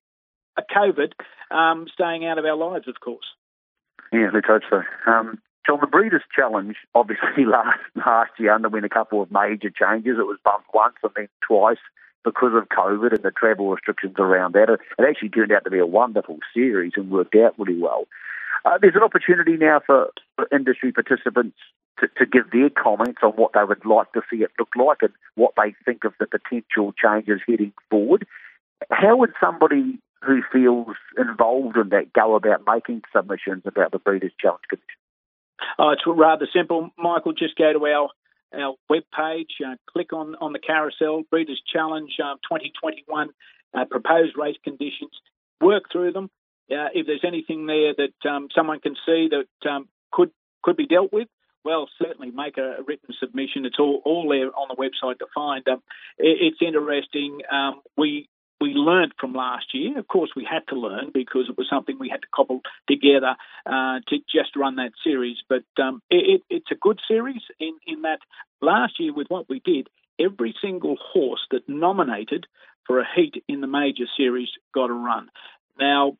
A 0.57 0.61
COVID 0.61 1.13
um, 1.51 1.87
staying 1.93 2.25
out 2.25 2.37
of 2.37 2.45
our 2.45 2.55
lives, 2.55 2.87
of 2.87 2.99
course. 2.99 3.25
Yeah, 4.11 4.29
let's 4.33 4.47
hope 4.47 4.61
so. 4.69 4.83
Um, 5.09 5.39
so 5.65 5.77
the 5.79 5.87
Breeders' 5.87 6.23
Challenge, 6.35 6.75
obviously 6.93 7.45
last 7.47 7.79
last 7.95 8.31
year 8.37 8.53
underwent 8.53 8.85
a 8.85 8.89
couple 8.89 9.21
of 9.21 9.31
major 9.31 9.69
changes. 9.69 10.17
It 10.19 10.27
was 10.27 10.37
bumped 10.43 10.67
once 10.73 10.95
and 11.03 11.11
then 11.15 11.29
twice 11.45 11.81
because 12.23 12.53
of 12.55 12.69
COVID 12.69 13.13
and 13.13 13.23
the 13.23 13.31
travel 13.31 13.69
restrictions 13.69 14.15
around 14.17 14.53
that. 14.53 14.69
It 14.69 15.05
actually 15.07 15.29
turned 15.29 15.51
out 15.51 15.63
to 15.65 15.71
be 15.71 15.79
a 15.79 15.85
wonderful 15.85 16.39
series 16.53 16.93
and 16.95 17.09
worked 17.09 17.35
out 17.35 17.57
really 17.57 17.79
well. 17.79 18.05
Uh, 18.65 18.77
there's 18.81 18.95
an 18.95 19.03
opportunity 19.03 19.57
now 19.57 19.81
for, 19.85 20.09
for 20.35 20.47
industry 20.55 20.91
participants 20.93 21.57
to, 21.99 22.07
to, 22.17 22.25
give 22.25 22.49
their 22.51 22.69
comments 22.69 23.19
on 23.21 23.31
what 23.31 23.51
they 23.53 23.63
would 23.63 23.85
like 23.85 24.11
to 24.13 24.21
see 24.31 24.37
it 24.37 24.51
look 24.57 24.69
like 24.77 24.99
and 25.01 25.11
what 25.35 25.51
they 25.57 25.75
think 25.83 26.05
of 26.05 26.13
the 26.19 26.25
potential 26.25 26.93
changes 26.93 27.41
heading 27.45 27.73
forward. 27.89 28.25
How 28.89 29.17
would 29.17 29.33
somebody 29.41 29.99
who 30.25 30.41
feels 30.51 30.95
involved 31.17 31.77
in 31.77 31.89
that 31.89 32.13
go 32.13 32.35
about 32.35 32.61
making 32.67 33.01
submissions 33.15 33.63
about 33.65 33.91
the 33.91 33.99
Breeders' 33.99 34.31
Challenge 34.39 34.63
Commission? 34.69 34.87
Oh, 35.77 35.89
it's 35.89 36.01
rather 36.05 36.47
simple, 36.53 36.89
Michael. 36.97 37.33
Just 37.33 37.57
go 37.57 37.71
to 37.73 37.85
our 37.85 38.09
our 38.53 38.75
web 38.87 39.03
page, 39.15 39.49
uh, 39.65 39.75
click 39.91 40.13
on, 40.13 40.35
on 40.39 40.53
the 40.53 40.59
carousel, 40.59 41.23
Breeders' 41.31 41.61
Challenge 41.71 42.11
uh, 42.23 42.35
2021 42.43 43.29
uh, 43.73 43.85
proposed 43.85 44.37
race 44.37 44.57
conditions, 44.63 45.11
work 45.59 45.85
through 45.91 46.11
them. 46.11 46.29
Uh, 46.69 46.93
if 46.93 47.07
there's 47.07 47.25
anything 47.25 47.65
there 47.65 47.95
that 47.97 48.29
um, 48.29 48.49
someone 48.55 48.79
can 48.79 48.95
see 49.05 49.29
that 49.31 49.69
um, 49.69 49.87
could 50.11 50.29
could 50.61 50.77
be 50.77 50.85
dealt 50.85 51.11
with, 51.11 51.27
well, 51.65 51.89
certainly 52.01 52.31
make 52.31 52.57
a, 52.57 52.77
a, 52.79 52.83
written 52.83 53.13
submission. 53.19 53.65
It's 53.65 53.79
all, 53.79 54.01
all 54.05 54.29
there 54.29 54.47
on 54.47 54.67
the 54.69 54.75
website 54.75 55.19
to 55.19 55.25
find. 55.33 55.67
Um, 55.67 55.81
it, 56.17 56.53
it's 56.53 56.61
interesting. 56.61 57.39
Um, 57.51 57.81
we 57.97 58.29
we 58.63 58.73
learned 58.73 59.11
from 59.19 59.33
last 59.33 59.65
year. 59.73 59.99
Of 59.99 60.07
course, 60.07 60.31
we 60.37 60.47
had 60.49 60.65
to 60.69 60.79
learn 60.79 61.11
because 61.13 61.47
it 61.49 61.57
was 61.57 61.67
something 61.69 61.97
we 61.99 62.07
had 62.07 62.21
to 62.21 62.27
cobble 62.33 62.61
together 62.87 63.35
uh, 63.65 63.99
to 64.07 64.17
just 64.33 64.55
run 64.55 64.77
that 64.77 64.93
series. 65.03 65.35
But 65.49 65.65
um, 65.77 66.01
it, 66.09 66.41
it's 66.49 66.71
a 66.71 66.75
good 66.75 67.01
series 67.05 67.41
in, 67.59 67.73
in 67.85 68.03
that 68.03 68.19
last 68.61 68.93
year, 69.01 69.13
with 69.13 69.27
what 69.27 69.49
we 69.49 69.59
did, 69.59 69.89
every 70.17 70.55
single 70.61 70.95
horse 70.97 71.41
that 71.51 71.67
nominated 71.67 72.45
for 72.87 73.01
a 73.01 73.07
heat 73.13 73.43
in 73.49 73.59
the 73.59 73.67
major 73.67 74.05
series 74.15 74.49
got 74.73 74.89
a 74.89 74.93
run. 74.93 75.27
Now, 75.77 76.17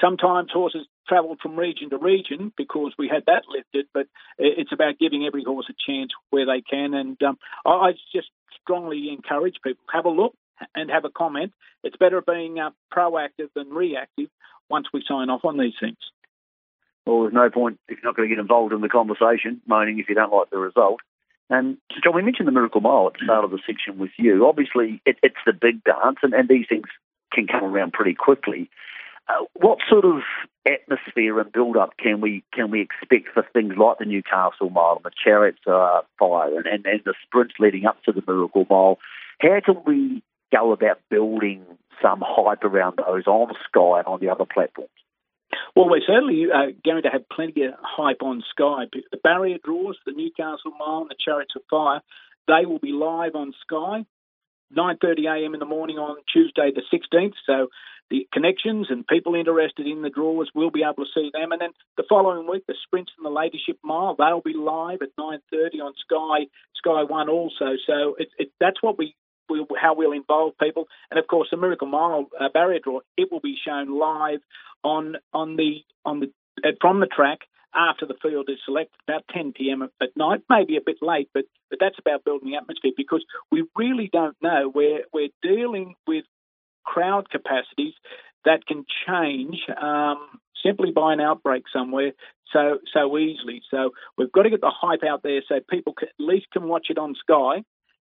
sometimes 0.00 0.50
horses 0.52 0.88
travelled 1.06 1.38
from 1.40 1.54
region 1.56 1.90
to 1.90 1.98
region 1.98 2.52
because 2.56 2.92
we 2.98 3.06
had 3.06 3.22
that 3.26 3.44
lifted, 3.48 3.86
but 3.94 4.06
it's 4.36 4.72
about 4.72 4.98
giving 4.98 5.26
every 5.26 5.44
horse 5.44 5.66
a 5.70 5.74
chance 5.86 6.10
where 6.30 6.46
they 6.46 6.60
can. 6.60 6.92
And 6.92 7.22
um, 7.22 7.38
I 7.64 7.92
just 8.12 8.30
strongly 8.62 9.10
encourage 9.10 9.56
people 9.62 9.84
have 9.92 10.06
a 10.06 10.10
look, 10.10 10.34
and 10.74 10.90
have 10.90 11.04
a 11.04 11.10
comment. 11.10 11.52
It's 11.82 11.96
better 11.96 12.20
being 12.20 12.58
uh, 12.58 12.70
proactive 12.92 13.48
than 13.54 13.70
reactive 13.70 14.28
once 14.68 14.86
we 14.92 15.04
sign 15.06 15.30
off 15.30 15.44
on 15.44 15.58
these 15.58 15.74
things. 15.80 15.98
Well, 17.06 17.22
there's 17.22 17.34
no 17.34 17.50
point 17.50 17.78
if 17.88 17.98
you're 17.98 18.10
not 18.10 18.16
going 18.16 18.28
to 18.28 18.34
get 18.34 18.40
involved 18.40 18.72
in 18.72 18.80
the 18.80 18.88
conversation, 18.88 19.60
moaning 19.66 19.98
if 19.98 20.08
you 20.08 20.14
don't 20.14 20.32
like 20.32 20.50
the 20.50 20.58
result. 20.58 21.00
And 21.50 21.76
John, 22.02 22.14
we 22.14 22.22
mentioned 22.22 22.48
the 22.48 22.52
Miracle 22.52 22.80
Mile 22.80 23.08
at 23.08 23.14
the 23.14 23.24
start 23.24 23.44
of 23.44 23.50
the 23.50 23.58
section 23.66 23.98
with 23.98 24.10
you. 24.16 24.46
Obviously, 24.46 25.02
it, 25.04 25.16
it's 25.22 25.36
the 25.44 25.52
big 25.52 25.84
dance, 25.84 26.16
and, 26.22 26.32
and 26.32 26.48
these 26.48 26.66
things 26.68 26.86
can 27.32 27.46
come 27.46 27.64
around 27.64 27.92
pretty 27.92 28.14
quickly. 28.14 28.70
Uh, 29.28 29.44
what 29.54 29.78
sort 29.88 30.04
of 30.04 30.22
atmosphere 30.66 31.38
and 31.40 31.52
build-up 31.52 31.96
can 31.98 32.20
we 32.20 32.42
can 32.52 32.70
we 32.70 32.80
expect 32.80 33.28
for 33.32 33.44
things 33.52 33.74
like 33.76 33.98
the 33.98 34.04
Newcastle 34.04 34.70
Mile 34.70 34.96
and 34.96 35.04
the 35.04 35.10
Chariots 35.22 35.58
uh, 35.66 36.00
Fire 36.18 36.56
and, 36.56 36.66
and, 36.66 36.86
and 36.86 37.00
the 37.04 37.14
sprints 37.22 37.54
leading 37.58 37.86
up 37.86 38.02
to 38.04 38.12
the 38.12 38.22
Miracle 38.26 38.66
Mile? 38.68 38.98
How 39.40 39.60
can 39.64 39.82
we 39.86 40.22
go 40.52 40.72
about 40.72 41.00
building 41.10 41.64
some 42.02 42.22
hype 42.24 42.64
around 42.64 42.98
those 42.98 43.26
on 43.26 43.52
Sky 43.68 43.98
and 43.98 44.06
on 44.06 44.20
the 44.20 44.28
other 44.30 44.44
platforms? 44.44 44.90
Well, 45.76 45.88
we're 45.88 46.02
certainly 46.06 46.46
uh, 46.52 46.72
going 46.84 47.02
to 47.02 47.08
have 47.10 47.28
plenty 47.28 47.64
of 47.64 47.74
hype 47.80 48.22
on 48.22 48.42
Sky. 48.50 48.84
The 49.10 49.18
barrier 49.18 49.58
draws, 49.62 49.96
the 50.06 50.12
Newcastle 50.12 50.72
Mile, 50.78 51.02
and 51.02 51.10
the 51.10 51.16
Chariots 51.22 51.54
of 51.56 51.62
Fire, 51.70 52.00
they 52.46 52.66
will 52.66 52.78
be 52.78 52.92
live 52.92 53.34
on 53.34 53.52
Sky, 53.62 54.04
9.30am 54.76 55.54
in 55.54 55.60
the 55.60 55.66
morning 55.66 55.98
on 55.98 56.16
Tuesday 56.32 56.70
the 56.74 56.82
16th. 56.92 57.34
So 57.46 57.68
the 58.10 58.28
connections 58.32 58.88
and 58.90 59.06
people 59.06 59.34
interested 59.34 59.86
in 59.86 60.02
the 60.02 60.10
draws 60.10 60.50
will 60.54 60.70
be 60.70 60.82
able 60.82 61.04
to 61.04 61.10
see 61.14 61.30
them. 61.32 61.52
And 61.52 61.60
then 61.60 61.70
the 61.96 62.04
following 62.08 62.48
week, 62.48 62.64
the 62.66 62.74
sprints 62.84 63.12
and 63.16 63.24
the 63.24 63.30
Ladyship 63.30 63.78
Mile, 63.82 64.14
they'll 64.16 64.42
be 64.42 64.54
live 64.54 64.98
at 65.02 65.16
9.30 65.18 65.80
on 65.82 65.94
Sky, 66.04 66.46
Sky 66.76 67.02
One 67.04 67.28
also. 67.28 67.76
So 67.86 68.16
it, 68.18 68.28
it, 68.38 68.52
that's 68.60 68.82
what 68.82 68.98
we 68.98 69.14
we'll, 69.48 69.66
how 69.80 69.94
we'll 69.94 70.12
involve 70.12 70.54
people, 70.60 70.86
and 71.10 71.18
of 71.18 71.26
course 71.26 71.48
the 71.50 71.56
Miracle 71.56 71.86
Mile 71.86 72.28
uh, 72.38 72.48
barrier 72.52 72.80
draw. 72.82 73.00
It 73.16 73.30
will 73.30 73.40
be 73.40 73.56
shown 73.64 73.98
live 73.98 74.40
on 74.82 75.16
on 75.32 75.56
the 75.56 75.82
on 76.04 76.20
the 76.20 76.32
uh, 76.64 76.72
from 76.80 77.00
the 77.00 77.06
track 77.06 77.40
after 77.74 78.06
the 78.06 78.14
field 78.22 78.48
is 78.48 78.58
selected, 78.64 78.96
about 79.08 79.24
10 79.32 79.52
p.m. 79.52 79.82
at 79.82 80.16
night, 80.16 80.42
maybe 80.48 80.76
a 80.76 80.80
bit 80.84 80.98
late, 81.02 81.28
but 81.34 81.44
but 81.70 81.78
that's 81.80 81.98
about 81.98 82.24
building 82.24 82.50
the 82.50 82.56
atmosphere 82.56 82.92
because 82.96 83.24
we 83.50 83.64
really 83.76 84.08
don't 84.12 84.36
know. 84.42 84.70
We're 84.72 85.04
we're 85.12 85.30
dealing 85.42 85.94
with 86.06 86.24
crowd 86.84 87.28
capacities 87.30 87.94
that 88.44 88.66
can 88.66 88.84
change 89.06 89.56
um, 89.80 90.18
simply 90.64 90.92
by 90.92 91.12
an 91.12 91.20
outbreak 91.20 91.64
somewhere 91.72 92.12
so 92.52 92.78
so 92.92 93.18
easily. 93.18 93.62
So 93.70 93.90
we've 94.16 94.32
got 94.32 94.42
to 94.42 94.50
get 94.50 94.60
the 94.60 94.72
hype 94.72 95.02
out 95.02 95.22
there 95.22 95.42
so 95.48 95.60
people 95.68 95.94
can, 95.94 96.08
at 96.08 96.24
least 96.24 96.46
can 96.52 96.68
watch 96.68 96.86
it 96.90 96.98
on 96.98 97.14
Sky 97.14 97.64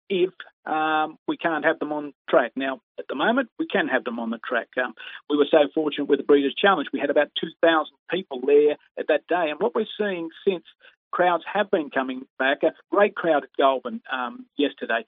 if 0.08 0.30
um, 0.66 1.18
we 1.28 1.36
can't 1.36 1.64
have 1.64 1.78
them 1.78 1.92
on 1.92 2.14
track. 2.28 2.52
Now, 2.56 2.80
at 2.98 3.06
the 3.08 3.14
moment, 3.14 3.50
we 3.58 3.66
can 3.66 3.88
have 3.88 4.04
them 4.04 4.18
on 4.18 4.30
the 4.30 4.38
track. 4.38 4.68
Um, 4.82 4.94
we 5.28 5.36
were 5.36 5.46
so 5.50 5.68
fortunate 5.74 6.08
with 6.08 6.18
the 6.18 6.24
Breeders' 6.24 6.54
Challenge. 6.54 6.88
We 6.92 7.00
had 7.00 7.10
about 7.10 7.28
2,000 7.40 7.86
people 8.10 8.40
there 8.46 8.76
at 8.98 9.08
that 9.08 9.26
day. 9.28 9.50
And 9.50 9.60
what 9.60 9.74
we're 9.74 9.86
seeing 9.98 10.30
since 10.46 10.64
crowds 11.10 11.44
have 11.52 11.70
been 11.70 11.90
coming 11.90 12.22
back, 12.38 12.62
a 12.62 12.72
great 12.90 13.14
crowd 13.14 13.44
at 13.44 13.50
Goulburn 13.58 14.00
um, 14.12 14.46
yesterday, 14.56 15.04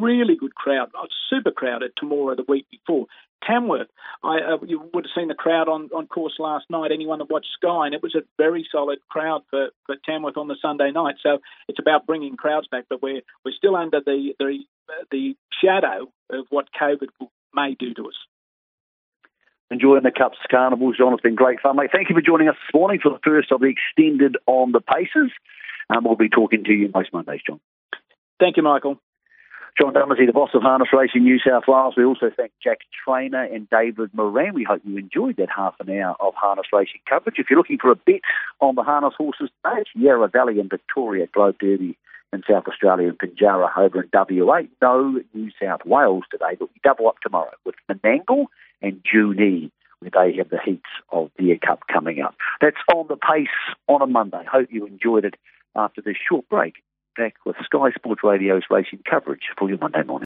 really 0.00 0.36
good 0.36 0.54
crowd, 0.54 0.90
super 1.30 1.50
crowded 1.50 1.92
tomorrow 1.96 2.34
the 2.34 2.44
week 2.48 2.66
before. 2.70 3.06
Tamworth, 3.46 3.88
I, 4.22 4.38
uh, 4.38 4.58
you 4.66 4.80
would 4.92 5.04
have 5.04 5.10
seen 5.14 5.28
the 5.28 5.34
crowd 5.34 5.68
on, 5.68 5.90
on 5.94 6.06
course 6.06 6.34
last 6.38 6.66
night, 6.70 6.92
anyone 6.92 7.18
that 7.18 7.30
watched 7.30 7.48
Sky, 7.56 7.86
and 7.86 7.94
it 7.94 8.02
was 8.02 8.14
a 8.14 8.22
very 8.38 8.66
solid 8.70 8.98
crowd 9.08 9.42
for, 9.50 9.68
for 9.86 9.96
Tamworth 10.04 10.36
on 10.36 10.48
the 10.48 10.56
Sunday 10.60 10.90
night. 10.90 11.16
So 11.22 11.38
it's 11.68 11.78
about 11.78 12.06
bringing 12.06 12.36
crowds 12.36 12.66
back, 12.70 12.84
but 12.88 13.02
we're, 13.02 13.22
we're 13.44 13.52
still 13.56 13.76
under 13.76 14.00
the, 14.04 14.32
the, 14.38 14.58
the 15.10 15.36
shadow 15.62 16.08
of 16.30 16.46
what 16.50 16.66
COVID 16.80 17.08
may 17.54 17.74
do 17.78 17.94
to 17.94 18.08
us. 18.08 18.14
Enjoying 19.70 20.02
the 20.02 20.12
Cups 20.16 20.38
Carnival, 20.50 20.92
John. 20.92 21.14
It's 21.14 21.22
been 21.22 21.34
great 21.34 21.60
fun, 21.60 21.76
mate. 21.76 21.90
Thank 21.92 22.08
you 22.08 22.14
for 22.14 22.22
joining 22.22 22.48
us 22.48 22.56
this 22.66 22.74
morning 22.78 23.00
for 23.02 23.10
the 23.10 23.18
first 23.24 23.50
of 23.50 23.60
the 23.60 23.66
extended 23.66 24.36
on 24.46 24.72
the 24.72 24.80
paces. 24.80 25.32
Um, 25.90 26.04
we'll 26.04 26.16
be 26.16 26.28
talking 26.28 26.64
to 26.64 26.72
you 26.72 26.90
most 26.94 27.12
Mondays, 27.12 27.40
John. 27.46 27.60
Thank 28.38 28.56
you, 28.56 28.62
Michael. 28.62 29.00
John 29.80 29.92
Dumesny, 29.92 30.26
the 30.26 30.32
boss 30.32 30.50
of 30.54 30.62
Harness 30.62 30.90
Racing 30.92 31.24
New 31.24 31.40
South 31.40 31.64
Wales. 31.66 31.94
We 31.96 32.04
also 32.04 32.30
thank 32.36 32.52
Jack 32.62 32.78
Trainor 33.04 33.42
and 33.42 33.68
David 33.68 34.10
Moran. 34.14 34.54
We 34.54 34.62
hope 34.62 34.82
you 34.84 34.96
enjoyed 34.96 35.36
that 35.38 35.48
half 35.54 35.74
an 35.80 35.90
hour 35.90 36.14
of 36.20 36.32
harness 36.36 36.66
racing 36.72 37.00
coverage. 37.08 37.36
If 37.38 37.46
you're 37.50 37.58
looking 37.58 37.78
for 37.78 37.90
a 37.90 37.96
bet 37.96 38.20
on 38.60 38.76
the 38.76 38.84
harness 38.84 39.14
horses 39.18 39.50
today, 39.64 39.82
Yarra 39.96 40.28
Valley 40.28 40.60
and 40.60 40.70
Victoria 40.70 41.26
Globe 41.26 41.56
Derby 41.58 41.98
in 42.32 42.42
South 42.48 42.68
Australia 42.68 43.08
and 43.08 43.18
Pinjarra 43.18 43.76
over 43.76 44.02
in 44.02 44.10
WA. 44.12 44.60
No 44.80 45.20
New 45.34 45.50
South 45.60 45.80
Wales 45.84 46.22
today, 46.30 46.56
but 46.56 46.68
we 46.68 46.80
double 46.84 47.08
up 47.08 47.16
tomorrow 47.20 47.54
with 47.64 47.74
Menangle 47.90 48.46
and 48.80 49.02
Junee 49.02 49.72
where 49.98 50.10
they 50.12 50.36
have 50.36 50.50
the 50.50 50.60
heats 50.64 50.82
of 51.10 51.30
the 51.36 51.58
Cup 51.66 51.80
coming 51.92 52.20
up. 52.20 52.36
That's 52.60 52.76
on 52.94 53.06
the 53.08 53.16
pace 53.16 53.48
on 53.88 54.02
a 54.02 54.06
Monday. 54.06 54.44
Hope 54.50 54.68
you 54.70 54.86
enjoyed 54.86 55.24
it 55.24 55.34
after 55.74 56.00
this 56.00 56.16
short 56.28 56.48
break 56.48 56.74
back 57.16 57.34
with 57.44 57.56
Sky 57.64 57.90
Sports 57.94 58.22
Radio's 58.24 58.64
racing 58.70 59.00
coverage 59.08 59.42
for 59.58 59.68
your 59.68 59.78
Monday 59.78 60.02
morning. 60.02 60.22